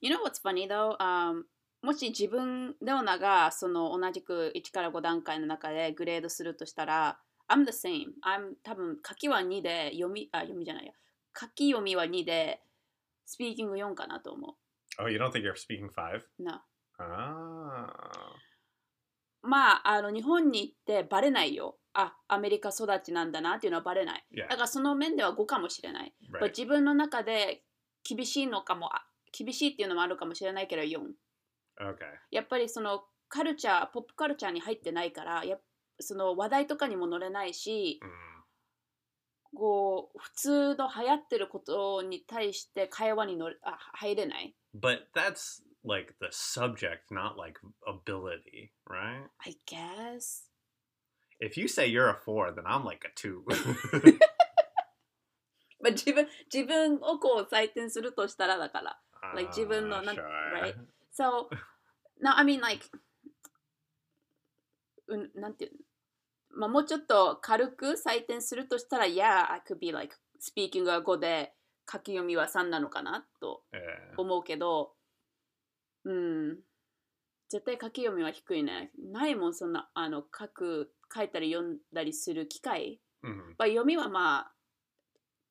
[0.00, 0.96] You know what's funny though?
[1.00, 1.44] Um,
[1.82, 7.18] もし自分レオナがその同じく1から5段階の中でグレードするとしたら
[7.48, 8.12] I'm the same.
[8.24, 10.92] I'm 多分書きは2で読みあ読みじゃないや
[11.38, 12.60] 書き読みは2で
[13.26, 14.56] スピーキング4かなと思
[15.00, 16.20] Oh, you don't think you're speaking five?
[16.38, 16.42] う。
[16.42, 16.64] な
[16.98, 17.88] Ah.
[19.42, 21.78] まあ、あの日本に行ってバレないよ。
[21.94, 24.24] あ、アメリカ育ちなんだなっていうのはバレない。
[24.48, 26.14] だからその面では5かもしれない。
[26.32, 26.48] Right.
[26.48, 27.64] 自分の中で
[28.08, 29.04] 厳しいのかも、あ
[29.36, 30.98] 厳しいっていうのもあるかもしれないけど4。
[31.80, 31.96] Okay.
[32.30, 35.60] やっぱりそのカルチャー、ポップカルチャーに入ってないから、やっ
[36.00, 38.32] その話題とかにも乗れないし、Mm.
[39.54, 44.54] こう普通の流行ってることに対して会話に乗れあ入れない。
[44.74, 49.26] But that's like the subject, not like ability, right?
[49.44, 50.48] I guess.
[51.40, 53.42] If you say you're a four, then I'm like a two.
[55.80, 58.98] まあ、自分自分をこう採点するとしたらだから。
[59.34, 60.22] Like, Ah, 自分のなん sure.
[60.52, 60.74] right?
[61.12, 61.48] So,
[62.20, 62.84] no, I mean like,
[65.08, 65.78] うん、なんていうの
[66.54, 71.52] まあ、もうちょっと軽く採点するとしたら、Yeah, I could be like, speaking が5で
[71.90, 74.20] 書き読みは3なのかなと Yeah.
[74.20, 74.92] 思うけど、
[76.04, 76.58] うん、
[77.48, 78.90] 絶対書き読みは低いね。
[78.98, 83.00] ないもん、そんな、あの、書く、書いたり読んだりする機会。
[83.22, 83.54] Mhm.
[83.58, 84.52] まあ、読みはまあ、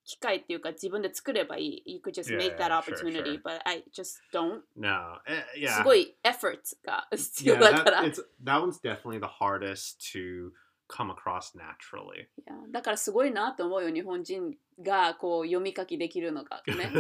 [0.04, 1.94] 機会っていうか自分で作ればいい。
[1.94, 4.62] You could just Yeah, make that yeah, opportunity, but I just don't.
[4.76, 5.20] No.
[5.28, 5.70] eh, yeah.
[5.78, 8.02] すごい effort が必要 Yeah, だから。
[8.02, 10.52] that, it's, that one's definitely the hardest to
[10.90, 12.28] come across naturally.
[12.72, 16.92] だからすごいなと思うよ、日本人がこう読み書きできるのがね。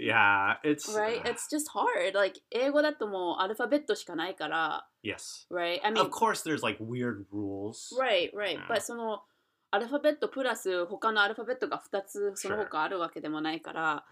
[0.00, 1.20] Yeah, it's right?
[1.26, 2.14] It's just hard.
[2.14, 5.46] Like, 英語だともうアルファベットしかないから、yes.
[5.50, 5.80] right?
[5.84, 7.92] I mean, Of course, there's like weird rules.
[7.98, 8.58] right, right.
[8.58, 8.66] Yeah.
[8.68, 9.22] But その
[9.70, 14.04] アルファベットプラス他のアルファベットが2つその他あるわけでもないから、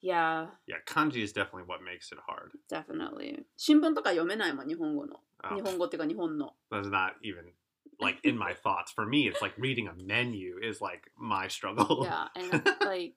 [0.00, 0.84] いや、yeah.
[0.86, 2.50] Kanji is definitely what makes it hard.
[2.70, 3.44] definitely.
[3.56, 5.20] 新聞とか読めないもん、日本語の。
[5.44, 6.54] Oh, 日本語っていうか日本の。
[6.70, 7.52] that's not even
[8.00, 8.92] like in my thoughts.
[8.94, 12.04] For me, it's like reading a menu is like my struggle.
[12.04, 13.14] Yeah, and like,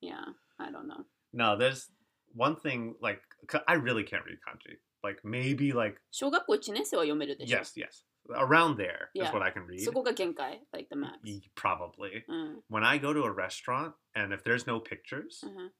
[0.00, 1.04] yeah, I don't know.
[1.33, 1.91] No, there's
[2.35, 3.21] one thing like
[3.51, 4.77] c- I really can't read kanji.
[5.03, 7.57] Like maybe like 小学校1年生は読めるでしょ。
[7.59, 9.31] yes, yes, around there is Yeah.
[9.33, 9.79] what I can read.
[9.83, 11.19] そこが限界、like the max.
[11.25, 12.63] Y- Probably うん。
[12.69, 15.71] when I go to a restaurant and if there's no pictures, うん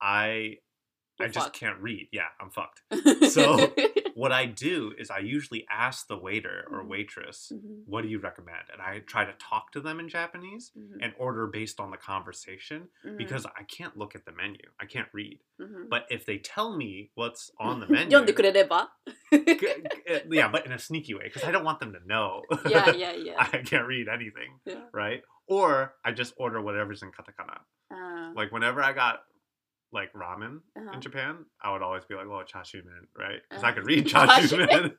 [0.00, 0.58] I
[1.20, 1.58] I You're just fucked.
[1.60, 2.08] can't read.
[2.10, 2.82] Yeah, I'm fucked.
[3.30, 3.72] So-
[4.19, 6.89] what I do is I usually ask the waiter or mm-hmm.
[6.89, 7.83] waitress, mm-hmm.
[7.85, 8.63] what do you recommend?
[8.73, 11.01] And I try to talk to them in Japanese mm-hmm.
[11.01, 13.15] and order based on the conversation mm-hmm.
[13.15, 14.59] because I can't look at the menu.
[14.77, 15.39] I can't read.
[15.61, 15.83] Mm-hmm.
[15.89, 18.09] But if they tell me what's on the menu.
[19.31, 22.43] Uh, yeah, but in a sneaky way because I don't want them to know.
[22.69, 23.35] yeah, yeah, yeah.
[23.37, 24.81] I can't read anything, yeah.
[24.93, 25.21] right?
[25.47, 27.59] Or I just order whatever's in katakana.
[27.89, 29.21] Uh, like whenever I got
[29.91, 30.91] like ramen uh-huh.
[30.93, 33.39] in Japan, I would always be like, "Well, chashumen," right?
[33.49, 33.75] Because uh, I uh-huh.
[33.79, 34.95] could read chashumen.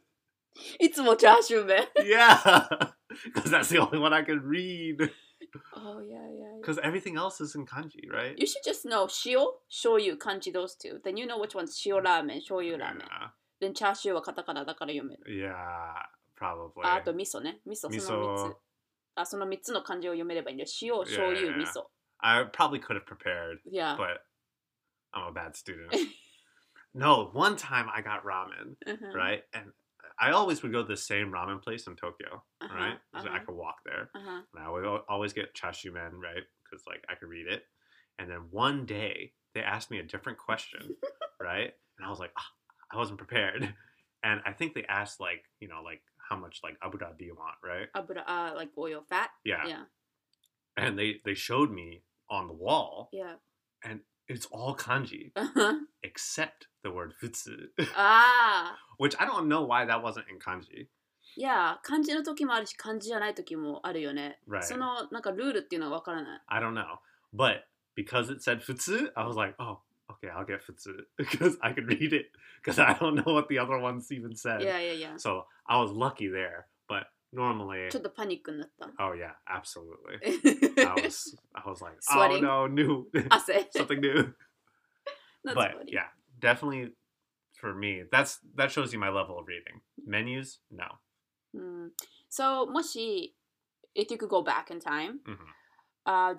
[0.80, 1.86] it's more chashumen.
[2.04, 2.68] yeah,
[3.24, 5.10] because that's the only one I could read.
[5.74, 6.56] Oh yeah, yeah.
[6.60, 6.86] Because yeah.
[6.86, 8.38] everything else is in kanji, right?
[8.38, 11.00] You should just know shio, shoyu, kanji, those two.
[11.02, 12.06] Then you know which one's shio mm.
[12.06, 13.06] ramen, shoyu ramen.
[13.08, 13.28] Yeah.
[13.60, 14.64] Then chashu wa katakana
[15.26, 15.92] Yeah,
[16.36, 16.82] probably.
[16.84, 18.56] Ah, あと味噌ね、味噌その三つ。
[19.16, 20.70] あ、その三つの漢字を読めればいいんだよ。
[20.80, 21.84] 塩、醤油、味噌。
[22.22, 23.58] I ah, probably could have prepared.
[23.64, 23.96] Yeah.
[23.96, 24.20] But
[25.14, 25.94] I'm a bad student.
[26.94, 29.12] no, one time I got ramen, uh-huh.
[29.14, 29.42] right?
[29.54, 29.66] And
[30.18, 32.98] I always would go to the same ramen place in Tokyo, uh-huh, right?
[33.14, 33.28] Uh-huh.
[33.32, 34.10] I could walk there.
[34.14, 34.42] Uh-huh.
[34.54, 36.44] And I would always get chashumen, right?
[36.64, 37.64] Because like I could read it.
[38.18, 40.96] And then one day they asked me a different question,
[41.40, 41.72] right?
[41.98, 43.74] And I was like, oh, I wasn't prepared.
[44.22, 47.34] And I think they asked like, you know, like how much like abura do you
[47.34, 47.88] want, right?
[47.96, 49.30] Abura, uh, like oil, fat.
[49.46, 49.66] Yeah.
[49.66, 49.84] Yeah.
[50.76, 53.08] And they they showed me on the wall.
[53.14, 53.36] Yeah.
[53.82, 59.03] And It's all kanji あは except the word futsu, あ ー。
[59.03, 60.87] which I don't know why that wasn't in kanji.
[61.37, 64.39] いや、漢字の時もあるし、漢字じゃない時もあるよね。
[64.47, 64.63] Right.
[64.63, 66.41] その、なんかルールっていうのはわからない。
[66.47, 66.85] I don't know.
[67.33, 67.63] But
[67.95, 71.87] because it said futsu, I was like, oh, okay, I'll get futsu because I could
[71.87, 72.27] read it
[72.63, 74.61] because I don't know what the other ones even said.
[74.61, 75.15] いやいやいや。
[75.17, 76.65] So I was lucky there.
[77.33, 78.87] But normally, ちょっとパニックになった。
[78.99, 80.19] oh yeah, absolutely.
[80.81, 82.41] I was, I was like, oh Sweating.
[82.41, 83.67] no, new, 汗。
[83.71, 84.33] something new.
[85.43, 85.91] That's but funny.
[85.91, 86.07] yeah,
[86.39, 86.93] definitely
[87.59, 89.81] for me, that's that shows you my level of reading.
[90.05, 90.85] Menus, no.
[91.53, 91.91] うん、
[92.29, 93.35] so もし
[93.95, 95.37] if you could go back in time、 Mhm.
[96.05, 96.35] あ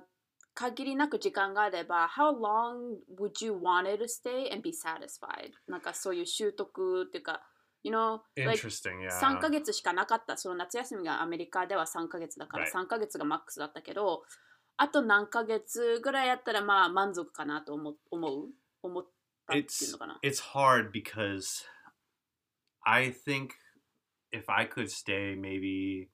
[0.54, 7.42] 限りなく時間があれば how long would you want it to stay and be satisfied なんかそういう習得っていうか
[7.83, 9.19] You know like Interesting, yeah.
[9.19, 12.71] 3ヶ月しかなかったその夏休みがアメリカでは3ヶ月だから Right.
[12.71, 14.23] 3ヶ月がマックスだったけど
[14.77, 18.49] あと何ヶ月ぐらいやったらまあ満足かなと思思う
[18.83, 19.03] 思っ
[19.47, 21.65] たっていう it's のかな it's hard because
[22.83, 23.49] I think
[24.31, 26.09] if I could stay maybe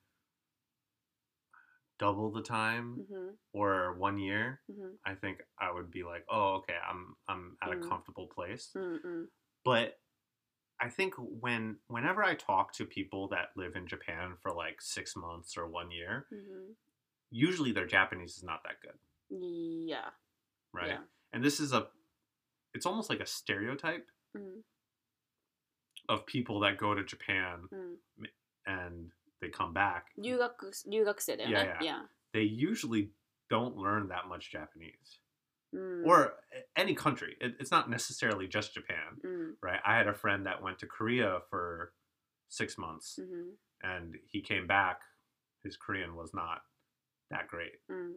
[2.00, 3.38] double the time Mhm.
[3.54, 4.98] or one year, Mhm.
[5.04, 7.88] I think I would be like, oh, okay, I'm I'm at a Mm.
[7.90, 8.72] comfortable place.
[9.64, 10.00] But
[10.79, 15.15] I think when whenever I talk to people that live in Japan for like six
[15.17, 16.77] months or one year, うん。
[17.31, 18.99] usually their Japanese is not that good,
[19.31, 20.13] いや。
[20.75, 20.89] right?
[20.89, 20.99] Yeah.
[21.33, 21.87] And this is a
[22.75, 24.65] it's almost like a stereotype うん。
[26.09, 27.97] of people that go to Japan うん。
[28.67, 29.11] and
[29.41, 30.07] they come back.
[30.17, 31.57] 留学、留学生だよね。
[31.57, 31.83] Yeah, yeah.
[31.83, 32.11] いや。
[32.33, 33.11] They usually
[33.51, 35.21] don't learn that much Japanese.
[35.76, 36.06] Mm.
[36.06, 37.36] Or eh, any country.
[37.42, 39.52] It, it's not necessarily just Japan, mm.
[39.62, 39.80] right?
[39.86, 41.94] I had a friend that went to Korea for
[42.50, 43.50] six months mm-hmm.
[43.84, 45.02] and he came back.
[45.64, 46.62] His Korean was not
[47.30, 47.74] that great.
[47.92, 48.14] Mm.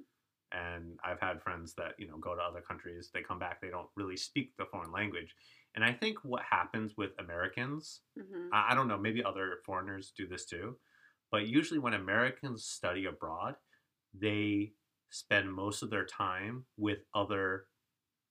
[0.53, 3.71] And I've had friends that, you know, go to other countries, they come back, they
[3.71, 5.35] don't really speak the foreign language.
[5.77, 8.53] And I think what happens with Americans, mm-hmm.
[8.53, 10.77] I, I don't know, maybe other foreigners do this too,
[11.31, 13.55] but usually when Americans study abroad,
[14.13, 14.73] they
[15.10, 17.68] spend most of their time with other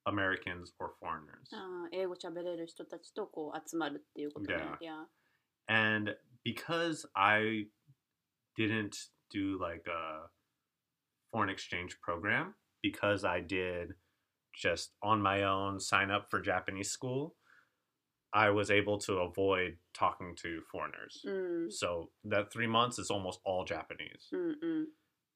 [0.07, 1.49] Americans or foreigners.
[1.53, 4.59] あー英語喋れる人たちとこう集まるっていうことね。
[4.59, 4.77] Yeah.
[4.81, 5.07] いや。
[5.67, 7.69] And because I
[8.59, 10.29] didn't do like a
[11.33, 13.95] foreign exchange program, because I did
[14.53, 17.35] just on my own sign up for Japanese school,
[18.33, 21.23] I was able to avoid talking to foreigners.
[21.25, 21.73] うん。
[21.73, 24.29] So that three months is almost all Japanese.
[24.33, 24.89] うんうん。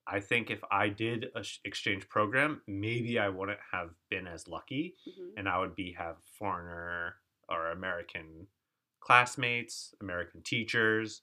[0.07, 4.49] I think if I did a sh- exchange program, maybe I wouldn't have been as
[4.49, 5.41] lucky, うん。
[5.41, 7.17] and I would be have foreigner
[7.49, 8.47] or American
[9.01, 11.23] classmates, American teachers,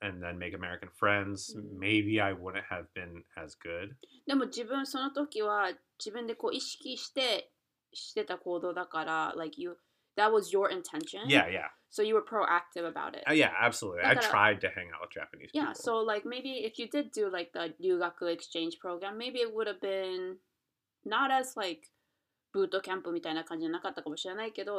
[0.00, 1.54] and then make American friends.
[1.54, 1.78] Mhm.
[1.78, 3.94] Maybe I wouldn't have been as good.
[4.26, 7.50] でも自分その時は自分でこう意識して
[7.92, 9.76] してた行動だから、like you,
[10.17, 11.21] that was your intention.
[11.27, 11.67] Yeah, yeah.
[11.89, 13.23] So you were proactive about it.
[13.27, 14.01] Uh, yeah, absolutely.
[14.03, 15.81] I tried to hang out with Japanese yeah, people.
[15.81, 19.67] so like maybe if you did do like the ryugaku exchange program, maybe it would
[19.67, 20.37] have been
[21.05, 21.87] not as like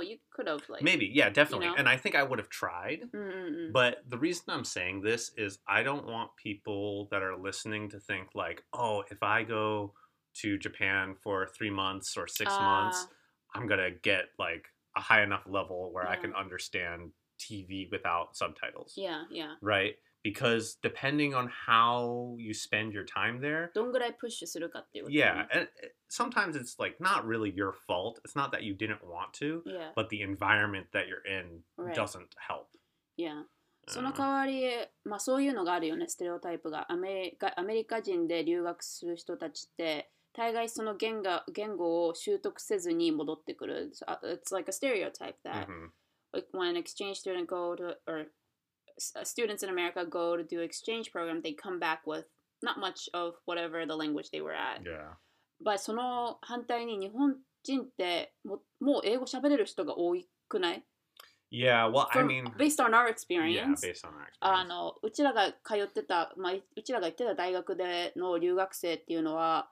[0.01, 1.79] you could have like maybe yeah definitely, you know?
[1.79, 3.03] and I think I would have tried.
[3.15, 3.73] Mm-hmm.
[3.73, 8.01] But the reason I'm saying this is I don't want people that are listening to
[8.01, 9.95] think like, oh, if I go
[10.43, 13.59] to Japan for three months or six uh, months, ah.
[13.59, 14.67] I'm gonna get like
[14.98, 16.22] a high enough level where I Yeah.
[16.22, 19.56] can understand TV without subtitles, ー yeah, yeah.
[19.62, 19.96] right?
[20.24, 26.80] Because depending on how you spend your time there, どんぐらいプッシュするかっていうこと、 yeah, and it- sometimes it's
[26.82, 28.22] like not really your fault.
[28.26, 31.94] It's not that you didn't want to, Yeah, but the environment that you're in Right.
[31.96, 32.68] doesn't help.
[33.18, 33.46] yeah.
[33.88, 36.90] そ Uh, の代わり、まあそういうのがあるよね、ステレオタイプが。
[36.90, 43.91] アメリカアメリカ人で留学する人たちって、 大概その言語言語を習得せずに戻ってくる。
[43.93, 45.91] So, uh, It's like a stereotype that mhm.
[46.33, 48.27] like when an exchange student go to or
[49.17, 52.27] uh, students in America go to do exchange program, they come back with
[52.63, 54.85] not much of whatever the language they were at.
[54.85, 55.17] Yeah.
[55.61, 57.35] But その反対に日本
[57.65, 60.15] 人ってももう英語喋れる人が多
[60.49, 60.85] くない
[61.51, 64.69] Yeah, well, I From- mean, based on our yeah, experience based on our あ experience.
[64.69, 69.71] のうちらが通ってた、まあ、うちらが行ってた大学での留学生っていうのは、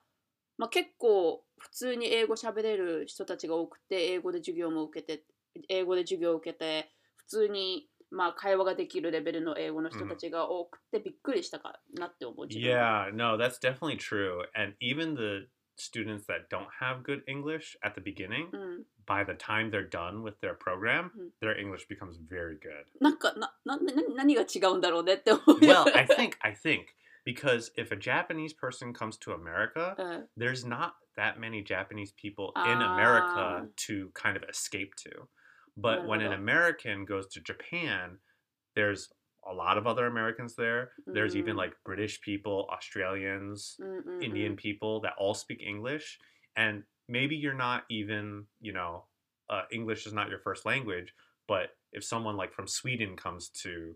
[0.59, 5.23] まあ、結構普通に英語喋れる人たちが多くて英語で授業も受けて
[5.69, 14.43] 英語で授業を受けて普通に、まあ、会話ができるレベルの英語の人たちが多くてびっくりしたかなって思う Yeah, no, that's definitely true.
[14.55, 15.49] And even the
[15.79, 20.35] students that don't have good English at the beginning, うん、by the time they're done with
[20.41, 21.31] their program, Mhm.
[21.41, 22.87] their English becomes very good.
[23.01, 26.87] なんかななな何が違うんだろうねって思う Well, I think I think
[27.27, 32.53] because if a Japanese person comes to America, uh, there's not that many Japanese people
[32.57, 33.63] in uh, America ah.
[33.77, 35.11] to kind of escape to.
[35.77, 38.19] But when an American goes to Japan,
[38.77, 39.09] there's
[39.51, 40.93] a lot of other Americans there.
[41.01, 41.15] Mm-hmm.
[41.15, 41.59] There's even mm-hmm.
[41.59, 44.23] like British people, Australians, Mm-mm-mm.
[44.23, 46.19] Indian people that all speak English.
[46.57, 49.05] And maybe you're not even, you know,
[49.51, 51.13] uh, English is not your first language,
[51.49, 53.95] but if someone like from Sweden comes to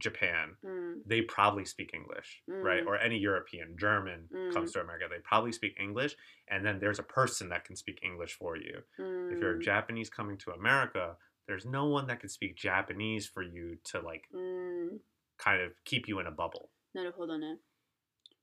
[0.00, 2.82] Japan, うん、 they probably speak English, right?
[2.82, 2.88] Mm.
[2.88, 6.16] Or any European, German comes to America, they probably speak English.
[6.48, 8.82] And then there's a person that can speak English for you.
[8.98, 13.28] うん、 If you're a Japanese coming to America, there's no one that can speak Japanese
[13.28, 15.00] for you to like うん、
[15.38, 16.70] kind of keep you in a bubble.
[16.94, 17.58] なるほどね。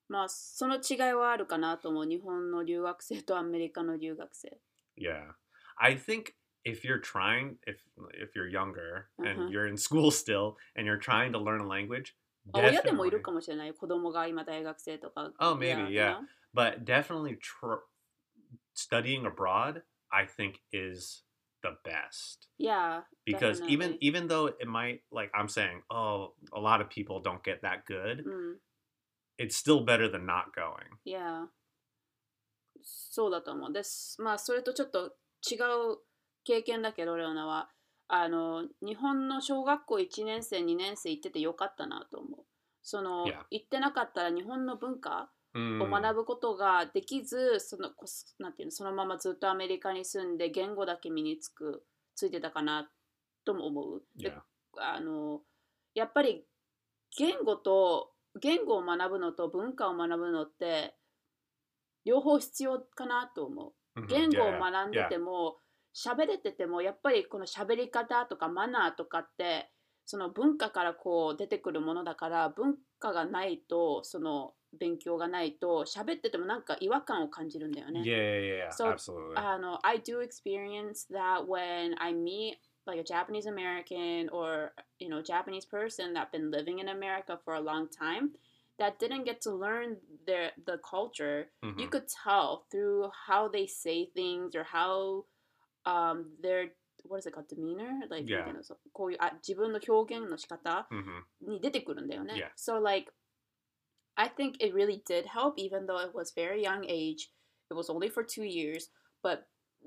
[0.09, 2.05] まあその違いはあるかなと思う。
[2.05, 4.57] 日本の留学生とアメリカの留学生。
[4.97, 5.33] Yeah.
[5.79, 6.33] I think
[6.63, 7.77] if you're trying if
[8.13, 9.29] if you're younger Uh-huh.
[9.29, 12.15] and you're in school still and you're trying to learn a language,
[12.53, 13.73] あ親でもい definitely, るかもしれないよ。
[13.73, 15.31] 子供が今大学生とか。
[15.39, 15.89] Oh, maybe, yeah.
[15.89, 16.19] you know?
[16.53, 17.83] but definitely tr-
[18.73, 21.23] studying abroad I think is
[21.61, 22.47] the best.
[22.57, 23.01] Yeah.
[23.25, 23.97] Because even definitely.
[24.07, 27.85] even though it might like I'm saying, oh, a lot of people don't get that
[27.85, 28.23] good.
[28.25, 28.59] うん。
[29.39, 30.87] it's still better than not going.
[31.05, 31.47] Yeah.
[32.83, 33.73] そうだと思う。
[33.73, 34.21] です。
[34.21, 35.15] まあ、それとちょっと
[35.49, 35.97] 違う
[36.44, 37.70] 経験だけど、レオナは、
[38.08, 42.46] あの、日本の小学校1年生、2年生行っててよかったなと思う。
[42.82, 43.44] その、Yeah.
[43.50, 51.84] 行ってなかったら日本の文化を Mm, 学ぶことができず、そのこすなんていうのそのままずっとアメリカに住んで言語だけ身につく
[52.14, 52.90] ついてたかな
[53.44, 54.02] とも思う。
[54.16, 54.40] で yeah.
[54.78, 55.42] あの
[55.94, 56.46] やっぱり
[57.18, 60.96] 言語と言語を学ぶのと文化を学ぶのって
[62.06, 64.00] 両方必要かなと思う。
[64.00, 65.58] Mhm, 言語を学んで.ても
[65.94, 69.70] 喋れててもやっぱりこの喋り方とかマナーとかって
[70.04, 78.00] その文化からこう出てくるものだから文化がないとその勉強がないと喋っててもなんか違和感を感じるんだよね。
[78.00, 79.36] Yeah, yeah, yeah, So, absolutely.
[79.36, 85.10] I know I do experience that when I meet like a Japanese American or you
[85.10, 88.30] know Japanese person that been living in America for a long time
[88.78, 91.50] that didn't get to learn their the culture.
[91.76, 91.90] You Mhm.
[91.90, 95.26] could tell through how they say things or how
[95.85, 96.71] um their
[97.07, 98.39] what is it called demeanor like Yeah.
[98.39, 101.23] なんていうのそうこういうあ自分の表現の仕方 Mhm.
[101.53, 102.33] に出てくるんだよね。
[102.33, 102.51] Yeah.
[102.55, 103.11] So like
[104.15, 107.31] I think it really did help even though it was very young age.
[107.69, 108.89] It was only for 2 years,
[109.21, 109.43] but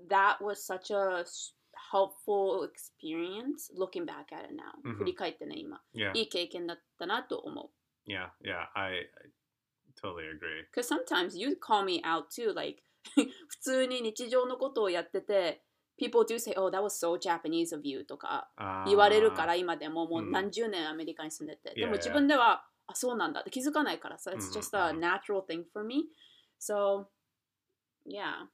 [0.08, 1.54] that was such a s-
[1.92, 4.70] helpful experience looking back at it now.
[4.84, 5.80] うん振り返ってね今。
[5.94, 7.70] Yeah, いい経験だったなと思う。
[8.10, 8.68] yeah, yeah.
[8.74, 9.10] I, I
[10.00, 10.64] totally agree.
[10.72, 12.82] Because sometimes you call me out too, like
[13.48, 15.62] 普通に日常のことをやってて
[15.98, 18.48] People do say, oh, that was so Japanese of you とか
[18.86, 26.04] 言われるから Uh, 今でももううん何十年アメリカに住んでて、でも Yeah, 自分ではあそうなんだって気づかないからさ、うん It's just a うん natural thing for me
[26.58, 27.06] so
[28.06, 28.46] yeah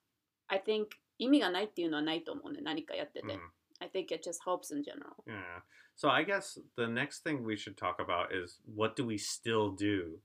[0.48, 0.86] I think
[1.18, 3.38] 意味がないっていうのはないと思うね何かやってて、 mhm.
[3.80, 5.62] I think it just helps in general Yeah.
[5.94, 9.70] So I guess the next thing we should talk about is what do we still
[9.74, 10.18] do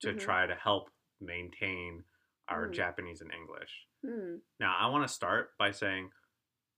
[0.00, 0.18] to Mhm.
[0.20, 0.90] try to help
[1.20, 2.04] maintain
[2.46, 2.72] our Mm.
[2.72, 3.86] Japanese and English?
[4.02, 6.08] うん、 Now, I want to start by saying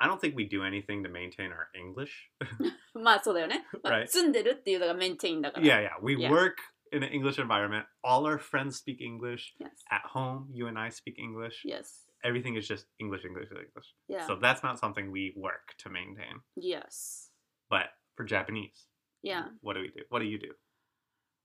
[0.03, 2.31] I don't think we do anything to maintain our English.
[2.95, 4.07] まあそうだよね、まあ Right.
[4.09, 5.91] 住んでるっていうのがメンテインだから yeah, yeah.
[6.03, 6.31] We Yeah.
[6.31, 6.55] work
[6.93, 7.85] in an English environment.
[8.03, 9.55] All our friends speak English.
[9.59, 11.63] yes At home, you and I speak English.
[11.65, 13.95] yes Everything is just English, English, English.
[14.09, 16.41] yeah So that's not something we work to maintain.
[16.57, 17.31] yes
[17.69, 18.89] But for Japanese,
[19.23, 20.03] yeah what do we do?
[20.09, 20.55] What do you do?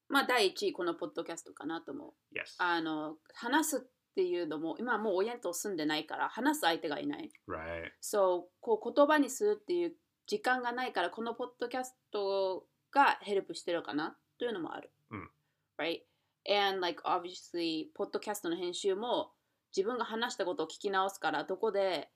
[0.07, 2.55] まあ第一位このポッドキャストかなと思う Yes.
[2.59, 7.90] あの話す っていうのも今はもう親と住んでないから話す相手がいない right.
[8.00, 9.92] そうこう言葉にするっていう
[10.26, 14.16] 時間がないからこのポッドキャストがヘルプしてるかな？
[14.38, 14.90] というのもある。
[15.10, 15.30] うん。
[15.78, 16.00] Right?
[16.48, 19.30] And like obviously ポッドキャストの編集も
[19.76, 22.10] 自分が話したことを聞き直すからどこで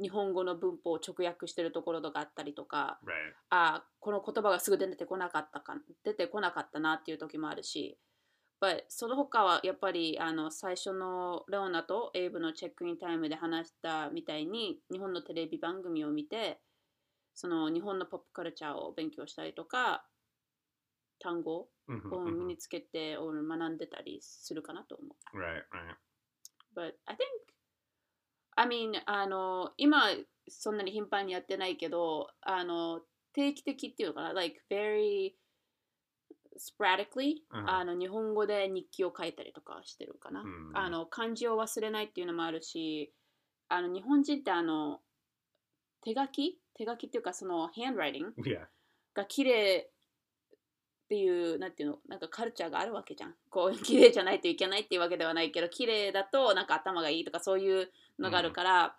[0.00, 3.10] 日本語の文法を直訳してるところとかあったりとか Right.
[3.50, 7.96] あこの言葉がすぐ出てこなかったか出てこなかったなっていう時もあるし
[8.60, 16.58] But その他はやっぱりあの最初のレオナとエイブのチェックインタイムで話したみたいに日本のテレビ番組を見て
[17.34, 20.06] その日本のポップカルチャーを勉強したりとか
[21.18, 22.30] 単語 Mhm, を mhm.
[22.32, 25.38] 身につけてを学んでたりするかなと思う。
[25.38, 25.96] Right, right.
[26.74, 27.18] But I think,
[28.56, 30.08] I mean, あの、今
[30.48, 33.02] そんなに頻繁にやってないけど、あの、
[33.32, 35.34] 定期的っていうのかな、like very
[36.58, 37.70] sporadically、うん。
[37.70, 40.42] あの、日本語で日記を書いたりとかしてるかな。
[40.42, 40.70] うん。
[40.74, 43.12] あの、漢字を忘れないっていうのもあるし、
[43.68, 45.00] あの、日本人ってあの、
[46.02, 46.58] 手書き？
[46.74, 48.32] 手書きっていうか、その、handwriting？
[49.14, 49.90] が綺麗
[51.04, 51.98] っていうなんていうの？
[52.08, 53.34] なんかカルチャーがあるわけじゃん。
[53.48, 57.88] こう綺麗じゃないといけないっていうわけではないけど綺麗だとなんか頭がいいとかそういう
[58.18, 58.96] のがあるから、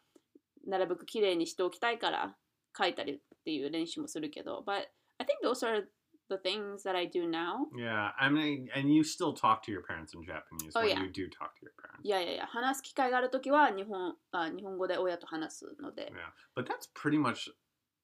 [0.65, 2.35] なるべく綺麗にしておきたいから
[2.75, 4.63] 書いたりっていう練習もするけど。
[4.65, 4.87] But
[5.19, 5.83] I think those are
[6.29, 8.11] the things that I do now Yeah.
[8.19, 11.01] I mean, and you still talk to your parents in Japanese Oh, when yeah.
[11.03, 12.01] you do talk to your parents.
[12.03, 16.31] いやいやいや話す機会があるときは日本あ日本語で親と話すので Yeah.
[16.55, 17.49] But that's pretty much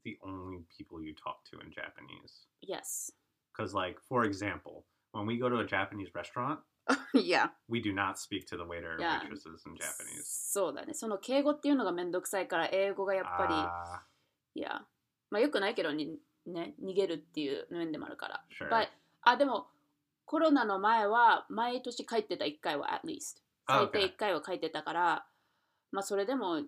[0.06, 2.48] the only people you talk to in Japanese.
[2.62, 3.12] Yes
[3.56, 4.84] Because, like, for example,
[5.14, 6.60] when we go to a Japanese restaurant,
[7.14, 9.22] いや we do not speak to the waiter or Yeah.
[9.22, 10.24] waitresses in Japanese.
[10.26, 14.02] そうだねその敬語っていうのがめんどくさいから英語がやっぱり Ah,
[14.56, 14.82] いや、
[15.30, 18.46] まあよくないけどに、ね、逃げるっていう面でもあるから。
[18.60, 18.70] sure.
[18.70, 18.88] But
[19.22, 19.68] あ、でも、
[20.26, 23.42] コロナの前は毎年帰ってた1回は at least。
[23.68, 24.14] Ah, 最低 okay.
[24.14, 25.26] 1回は帰ってたから、
[25.92, 26.64] まあそれでも、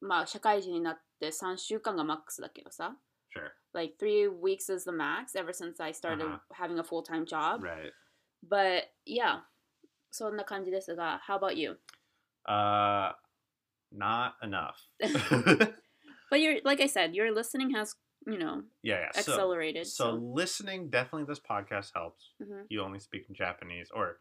[0.00, 2.96] まあ社会人になって3週間がマックスだけどさ。
[3.36, 3.50] sure.
[3.72, 6.38] Like three weeks is the max ever since I started Uh-huh.
[6.52, 7.62] having a full-time job.
[7.62, 7.92] Right.
[8.48, 9.42] But yeah,
[10.10, 11.78] そんな感じですが、How about you?
[12.48, 13.12] Uh,
[13.92, 14.74] not enough.
[16.30, 17.94] But you're, like I said, your listening has,
[18.26, 19.06] you know, yeah, yeah.
[19.16, 19.86] Accelerated.
[19.86, 22.32] so So, listening, definitely this podcast helps.
[22.40, 22.66] Mhm.
[22.68, 24.20] You only speak in Japanese, or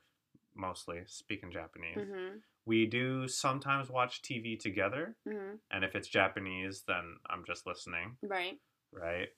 [0.56, 1.98] mostly speak in Japanese.
[1.98, 2.42] Mhm.
[2.66, 5.60] We do sometimes watch TV together, Mhm.
[5.72, 8.60] and if it's Japanese, then I'm just listening, Right.
[8.92, 9.30] right?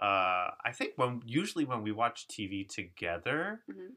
[0.00, 3.96] Uh, I think when usually when we watch TV together, Mhm.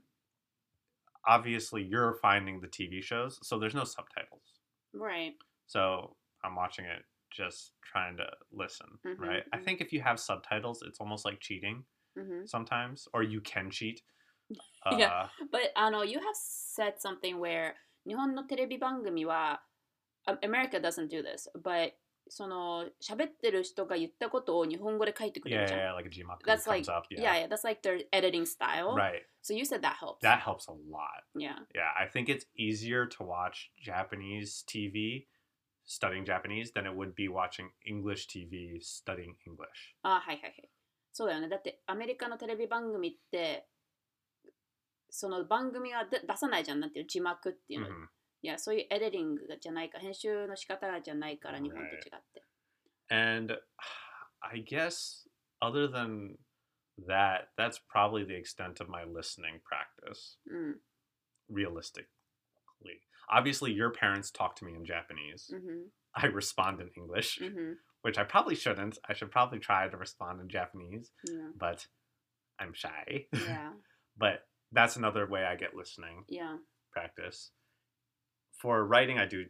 [1.26, 4.60] obviously you're finding the TV shows, so there's no subtitles.
[4.93, 5.38] Right.
[5.68, 9.39] So I'm watching it just trying to listen, mm-hmm, right?
[9.39, 9.59] Mm-hmm.
[9.59, 11.83] I think if you have subtitles, it's almost like cheating
[12.17, 12.45] mm-hmm.
[12.45, 14.01] sometimes, or you can cheat.
[14.83, 17.75] Uh, yeah, but I know you have said something where
[18.07, 19.61] 日本のテレビ番組は
[20.27, 21.93] um, America doesn't do this, but
[22.27, 25.79] その喋ってる人が言ったことを日本語で書いてくれるじゃん。
[25.79, 27.05] Yeah, yeah, yeah like a jimaku that's like, up.
[27.09, 27.21] Yeah.
[27.21, 28.95] yeah, yeah, that's like their editing style.
[28.95, 29.23] Right.
[29.41, 30.21] So you said that helps.
[30.21, 31.23] That helps a lot.
[31.35, 31.59] Yeah.
[31.75, 35.27] Yeah, I think it's easier to watch Japanese TV
[35.86, 39.94] studying Japanese than it would be watching English TV studying English.
[40.02, 40.70] あはいはいはい。
[41.12, 41.48] そうだよね。
[41.48, 43.68] だってアメリカのテレビ番組って
[45.10, 46.80] その番組はで出さないじゃん。
[46.80, 47.88] なんていうの字幕っていうの。
[47.88, 48.06] Mhm.
[48.42, 52.44] いや、そういうエディティングじゃないから、編集の仕方じゃないから、日本と違って。
[53.08, 53.60] And
[54.40, 55.26] I guess
[55.60, 56.36] other than
[57.08, 60.80] that, that's probably the extent of my listening practice, うん。
[61.50, 62.06] realistically.
[63.31, 65.49] obviously your parents talk to me in Japanese.
[65.53, 65.83] Mm-hmm.
[66.15, 67.73] I respond in English, mm-hmm.
[68.01, 68.97] which I probably shouldn't.
[69.07, 71.49] I should probably try to respond in Japanese, yeah.
[71.57, 71.87] but
[72.59, 73.25] I'm shy.
[73.33, 73.71] Yeah.
[74.17, 76.25] but that's another way I get listening.
[76.27, 76.57] Yeah.
[76.91, 77.51] Practice.
[78.59, 79.45] For writing, I do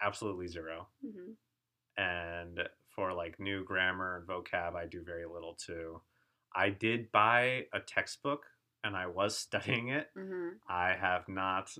[0.00, 1.32] absolutely 0 mm-hmm.
[1.96, 2.60] And
[2.94, 6.00] for like new grammar and vocab, I do very little too.
[6.54, 8.44] I did buy a textbook
[8.84, 10.08] and I was studying it.
[10.16, 10.56] Mm-hmm.
[10.68, 11.70] I have not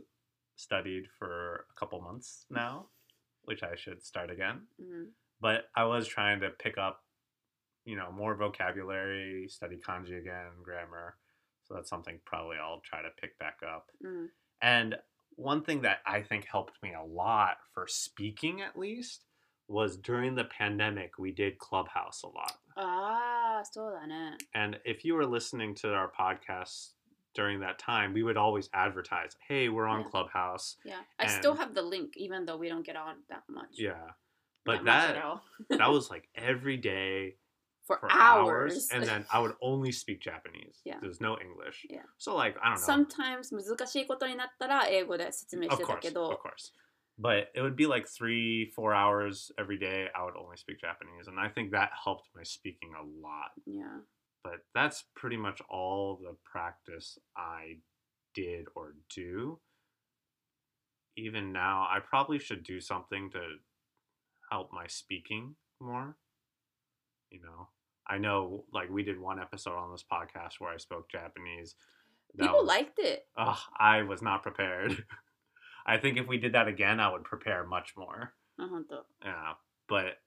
[0.56, 2.88] studied for a couple months now,
[3.44, 4.68] which I should start again.
[4.80, 5.07] うん。
[5.41, 7.02] But I was trying to pick up,
[7.86, 11.15] you know, more vocabulary, study kanji again, grammar.
[11.64, 13.86] So that's something probably I'll try to pick back up.
[14.03, 14.30] うん。
[14.61, 14.98] And
[15.38, 19.26] one thing that I think helped me a lot for speaking, at least,
[19.69, 22.60] was during the pandemic, we did Clubhouse a lot.
[22.76, 24.38] ああ、そうだね。
[24.53, 26.94] And if you were listening to our podcasts
[27.36, 30.10] during that time, we would always advertise, hey, we're on Yeah.
[30.10, 30.77] Clubhouse.
[30.84, 31.02] Yeah.
[31.19, 33.69] I still And- have the link, even though we don't get on that much.
[33.77, 34.11] Yeah.
[34.65, 35.44] But Not much at that all.
[35.69, 37.38] that was like every day
[37.86, 38.73] for, for hours.
[38.73, 38.90] hours.
[38.91, 40.81] And then I would only speak Japanese.
[40.84, 40.99] Yeah.
[41.02, 41.86] There's no English.
[41.90, 42.03] Yeah.
[42.18, 42.86] So like I don't know.
[42.86, 46.73] Sometimes 難しいことになったら英語で説明し of てた course, け of ど、 course.
[47.18, 50.10] But it would be like three, four hours every day.
[50.15, 53.52] I would only speak Japanese, and I think that helped my speaking a lot.
[53.65, 53.99] yeah.
[54.45, 57.79] But that's pretty much all the practice I
[58.35, 59.59] did or do.
[61.16, 63.41] Even now, I probably should do something to
[64.51, 66.16] help my speaking more.
[67.31, 67.69] You know,
[68.07, 71.75] I know like we did one episode on this podcast where I spoke Japanese.
[72.35, 73.27] That People was, liked it.
[73.39, 75.05] Ugh, I was not prepared.
[75.87, 78.35] I think if we did that again, I would prepare much more.
[78.61, 79.03] Uh-huh.
[79.25, 79.53] Yeah,
[79.89, 80.19] but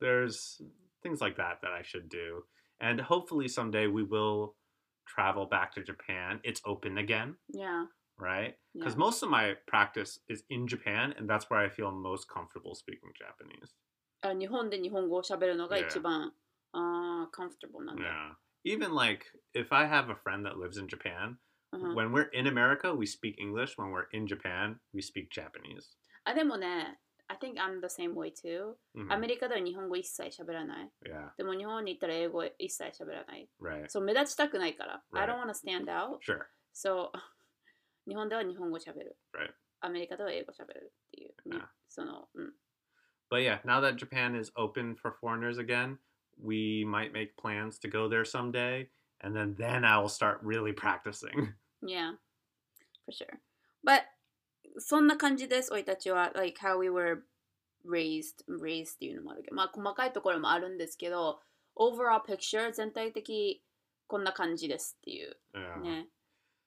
[0.00, 0.60] there's
[1.02, 2.44] things like that that I should do
[2.79, 4.55] And hopefully someday we will
[5.07, 6.39] travel back to Japan.
[6.43, 7.85] It's open again, Yeah.
[8.17, 8.55] right?
[8.73, 8.83] Yeah.
[8.83, 12.75] Because most of my practice is in Japan, and that's where I feel most comfortable
[12.75, 13.73] speaking Japanese.
[14.21, 15.87] あ日本で日本語を喋るのが Yeah.
[15.87, 16.33] 一番、
[16.73, 18.03] あー comfortable なんだ。
[18.03, 18.35] Yeah.
[18.65, 21.37] Even like if I have a friend that lives in Japan,
[21.73, 23.75] うん when we're in America, we speak English.
[23.77, 25.97] When we're in Japan, we speak Japanese.
[26.23, 28.75] あ、でもね、 I think I'm the same way too.
[28.95, 29.11] Mhm.
[29.11, 30.91] アメリカでは日本語一切喋らない。
[31.05, 33.49] Yeah, でも日本に行ったら英語一切喋らない。
[33.61, 33.87] right.
[33.89, 35.03] そう、目立ちたくないから。
[35.11, 35.31] I Right.
[35.33, 36.19] don't want to stand out.
[36.19, 36.45] Sure.
[36.73, 37.19] そう、
[38.09, 39.17] 日本では日本語喋る。
[39.33, 39.53] Right.
[39.81, 41.33] アメリカでは英語喋るっていう。
[41.49, 41.67] に Yeah.
[41.87, 42.53] その、うん。
[43.31, 45.97] But yeah, now that Japan is open for foreigners again,
[46.37, 48.89] we might make plans to go there someday,
[49.21, 51.55] and then then I will start really practicing.
[51.81, 52.17] Yeah,
[53.05, 53.39] for sure.
[53.83, 54.03] But
[54.77, 56.31] そんな感じです、おいたちは。
[56.35, 57.23] Like how we were
[57.85, 61.41] raised, raised っていうのもあるけど、まあ細かいところもあるんですけど、
[61.75, 63.63] overall picture 全体的
[64.07, 65.37] こんな感じですっていう。
[65.53, 65.79] Yeah.
[65.81, 66.07] ね。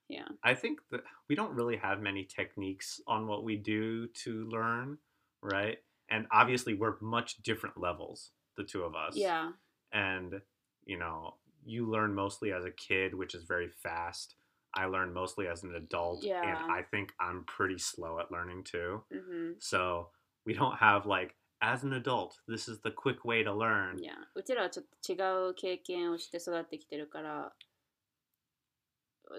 [0.08, 0.24] Yeah.
[0.42, 4.98] I think that we don't really have many techniques on what we do to learn,
[5.42, 5.78] right?
[6.08, 9.16] And obviously, we're much different levels, the two of us.
[9.16, 9.50] Yeah.
[9.92, 10.42] And,
[10.84, 14.36] you know, you learn mostly as a kid, which is very fast.
[14.72, 16.22] I learned mostly as an adult.
[16.22, 16.42] Yeah.
[16.42, 19.00] And I think I'm pretty slow at learning too.
[19.10, 20.08] うん、 So
[20.44, 23.96] we don't have like, as an adult, this is the quick way to learn.
[23.98, 24.12] Yeah.
[24.34, 25.16] うちらはちょっと違
[25.50, 27.52] う経験をして育ってきてるから、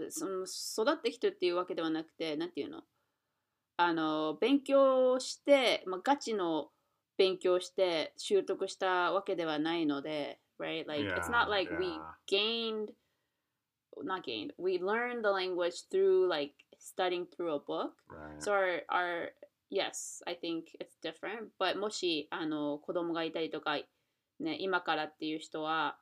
[0.09, 2.81] その育ってきてるっていうわけではなくて、なんていうの
[3.77, 6.69] あの、勉強して、まあ、ガチの
[7.18, 10.88] 勉強して習得したわけではないので、right?
[10.88, 11.99] Like, it's not Yeah, like we yeah.
[12.27, 12.91] gained,
[14.03, 17.93] not gained, we learned the language through like studying through a book.
[18.09, 18.41] Right.
[18.41, 19.30] So our, our
[19.69, 21.49] yes, I think it's different.
[21.59, 23.77] But もしあの子供がいたりとか、
[24.39, 25.97] ね、今からっていう人は、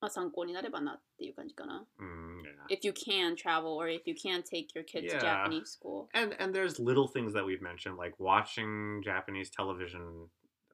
[0.00, 1.84] まあ、参考になればなっていう感じかな。
[2.00, 2.74] Mm, yeah.
[2.74, 5.44] If you can travel or if you can take your kids to Yeah.
[5.44, 6.08] Japanese school.
[6.14, 10.30] and and there's little things that we've mentioned like watching japanese television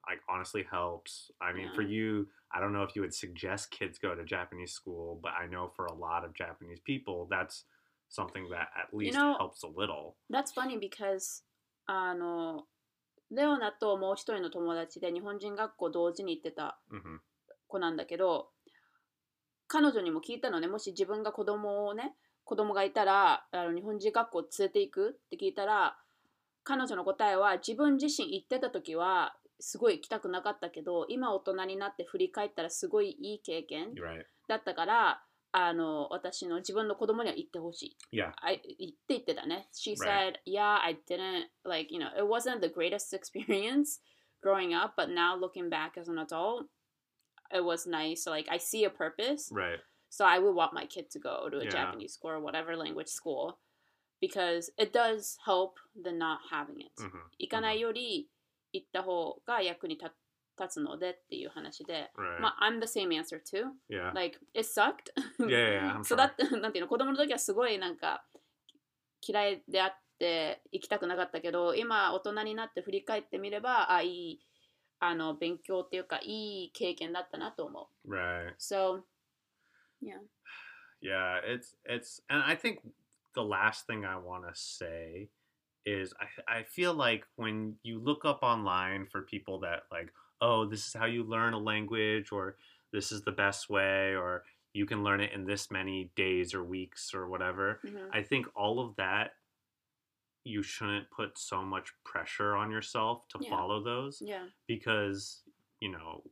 [0.07, 1.89] like honestly helps i mean for Yeah.
[1.89, 5.47] you i don't know if you would suggest kids go to japanese school but i
[5.47, 7.65] know for a lot of japanese people that's
[8.09, 11.43] something that at least know- helps a little That's funny because
[11.85, 12.65] あの
[13.29, 17.19] レオナともう一人の友達で日本人学校同時に行ってた hmm
[17.67, 18.49] 子なんだけど
[19.67, 22.13] 彼女にも聞いたのねもし自分が子供をね
[22.43, 25.97] 子供がいたらあの日本人学校連れて行くって聞いたら
[26.63, 33.93] 彼女の答えは自分自身行ってた時はすごい行きたくなかったけど今大人になって振り返ったらすごいいい経験
[34.47, 35.23] だったから
[35.53, 39.67] あの私の自分の子供には行ってほしい yeah I 言って言ってたね。
[39.73, 43.99] She said, yeah, I didn't, like, you know, it wasn't the greatest experience
[44.41, 46.65] growing up, but now looking back as an adult,
[47.53, 48.25] it was nice.
[48.29, 49.51] Like, I see a purpose.
[49.51, 49.79] right
[50.09, 51.69] So I would want my kid to go to a Yeah.
[51.71, 53.59] Japanese school or whatever language school
[54.19, 56.91] because it does help the not having it.
[56.97, 57.09] hmm
[57.39, 58.29] 行かないより
[58.73, 60.11] 行った方が役に立
[60.59, 63.71] 立つのでっていう話で、right まあ、I'm the same answer too.
[63.89, 65.11] yeah Like, it sucked.
[65.39, 68.23] yeah yeah, i'm そう sure だって、なんていうの、子供の時はすごいなんか
[69.25, 74.39] 嫌いであって行きたくなかったけど、今大人になって振り返ってみれば、あ、いい
[74.99, 78.13] あの勉強っていうか、いい経験だったなと思う。
[78.13, 79.01] right So,
[80.03, 80.19] yeah.
[81.01, 82.81] Yeah, it's it's and I think
[83.33, 85.29] the last thing I want to say
[85.85, 90.65] is I I feel like when you look up online for people that like, oh,
[90.65, 92.57] this is how you learn a language or
[92.91, 94.43] this is the best way or
[94.73, 97.79] you can learn it in this many days or weeks or whatever.
[97.83, 99.31] うん I think all of that
[100.43, 103.49] you shouldn't put so much pressure on yourself to Yeah.
[103.49, 104.47] follow those Yeah.
[104.67, 105.43] because
[105.79, 106.23] you know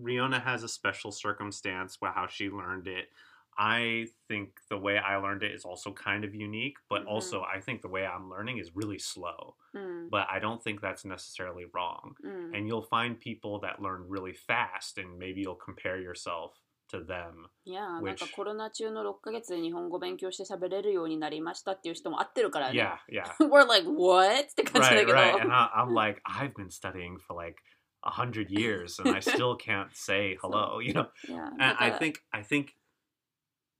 [0.00, 3.10] Riona has a special circumstance with how she learned it.
[3.57, 7.07] I think the way I learned it is also kind of unique, but Mhm.
[7.07, 9.55] also I think the way I'm learning is really slow.
[9.73, 10.09] うん。
[10.09, 12.15] But I don't think that's necessarily wrong.
[12.23, 12.55] うん。
[12.55, 16.53] And you'll find people that learn really fast and maybe you'll compare yourself
[16.91, 17.45] to them.
[17.65, 22.79] いや、なんか which- コロナ中の6ヶ月で日本語勉強して喋れるようになりましたっていう人も合ってるからね。
[23.07, 23.47] Yeah, yeah.
[23.47, 24.47] We're like, what?
[24.49, 25.13] って感じだ right, けど。
[25.13, 25.39] right.
[25.41, 27.57] And I, I'm like, I've been studying for like
[28.03, 31.07] a hundred years and I still can't say hello, you know?
[31.27, 32.69] いや And だか I ら think I think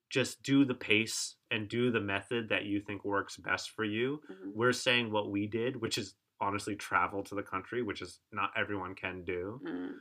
[0.09, 4.21] just do the pace and do the method that you think works best for you.
[4.29, 8.19] うん We're saying what we did, which is honestly travel to the country, which is
[8.31, 9.59] not everyone can do.
[9.65, 9.91] うん。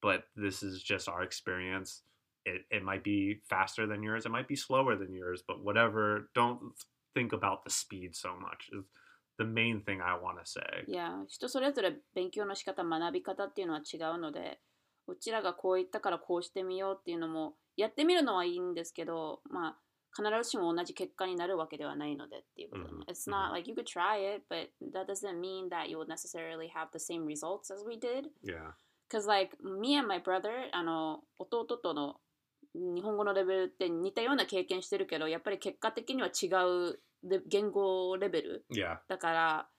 [0.00, 2.04] But this is just our experience.
[2.44, 6.30] It it might be faster than yours, it might be slower than yours, but whatever,
[6.34, 6.60] don't
[7.14, 8.70] think about the speed so much.
[8.72, 8.84] Is
[9.38, 10.84] the main thing I want to say.
[10.86, 14.60] いや、人それぞれ勉強の仕方、学び方っていうのは違うので、
[15.07, 19.77] うちらがこう言ったからこうしてみようっていうのも、やってみるのはいいんですけど、まあ、
[20.15, 22.97] 必ずしも同じ結果になるわけではないのでっていうことでね。
[23.07, 26.69] うん It's not like you could try it, but that doesn't mean that you would necessarily
[26.69, 28.29] have the same results as we did.
[28.43, 28.73] Yeah.
[29.09, 32.15] Because like me and my brother あの弟との
[32.75, 38.97] 日本語のレベルって似たような経験してるけどやっぱり結果的には違うレ言語レベル Yeah.
[39.07, 39.69] だから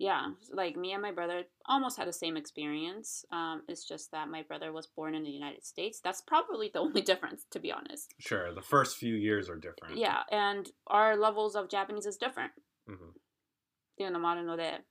[0.00, 4.28] yeah like me and my brother almost had the same experience um, it's just that
[4.28, 7.72] my brother was born in the United States that's probably the only difference to be
[7.72, 8.52] honest Sure.
[8.54, 9.96] The first few years are different.
[9.96, 12.52] yeah and our levels of Japanese is different
[12.86, 14.84] hmm っていうのもあるので、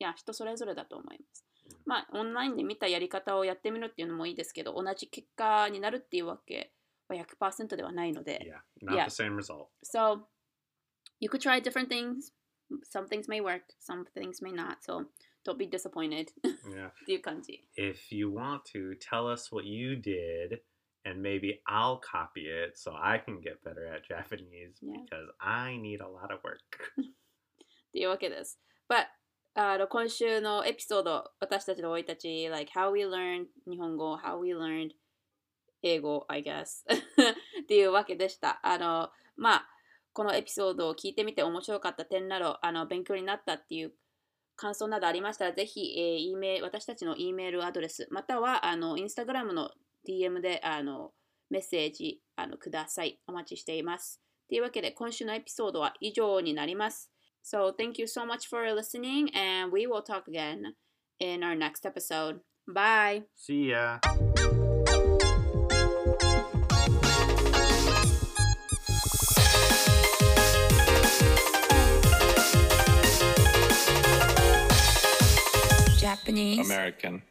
[0.00, 1.76] いや、人それぞれだと思いますうん。
[1.84, 6.72] まあ、オンラインで見たやり方をやってみるっていうのもいいですけど、同じ結果になるっていうわけ
[7.08, 8.40] は100%ではないので。
[8.82, 8.86] Yeah.
[8.86, 9.04] Not Yeah.
[9.10, 9.66] the same result.
[9.84, 10.22] So,
[11.20, 12.32] you could try different things.
[12.82, 14.78] Some things may work, some things may not.
[14.82, 15.06] So,
[15.44, 16.90] don't be disappointed っ Yeah.
[17.06, 17.66] ていう感じ。
[17.76, 20.60] if you want to tell us what you did
[21.04, 25.00] and maybe I'll copy it so I can get better at Japanese Yeah.
[25.04, 26.58] because I need a lot of work.
[27.00, 28.60] っていうわけです。
[28.88, 29.06] But
[29.54, 34.90] あの今週のエピソード、私たちの生い立ち、like how we learned 日本語、how we learned
[35.82, 36.84] 英語、I guess
[37.62, 38.60] っていうわけでした。
[38.62, 39.68] あの、まあ、
[40.13, 43.93] このエピソードを聞いてみて面白かった点など、あの勉強になったっていう
[44.55, 49.71] 感想などありましたら、ぜひ、えー、メ私たちの E メールアドレス、またはあのインスタグラムの
[50.07, 51.11] DM であの
[51.49, 53.19] メッセージあのください。
[53.27, 54.21] お待ちしています。
[54.47, 57.11] というわけで、今週のエピソードは以上になります。
[57.43, 60.73] So thank you so much for listening, and we will talk again
[61.19, 62.39] in our next episode.
[62.67, 63.23] Bye.
[63.35, 63.99] See ya.
[76.03, 76.59] Japanese.
[76.59, 77.21] American.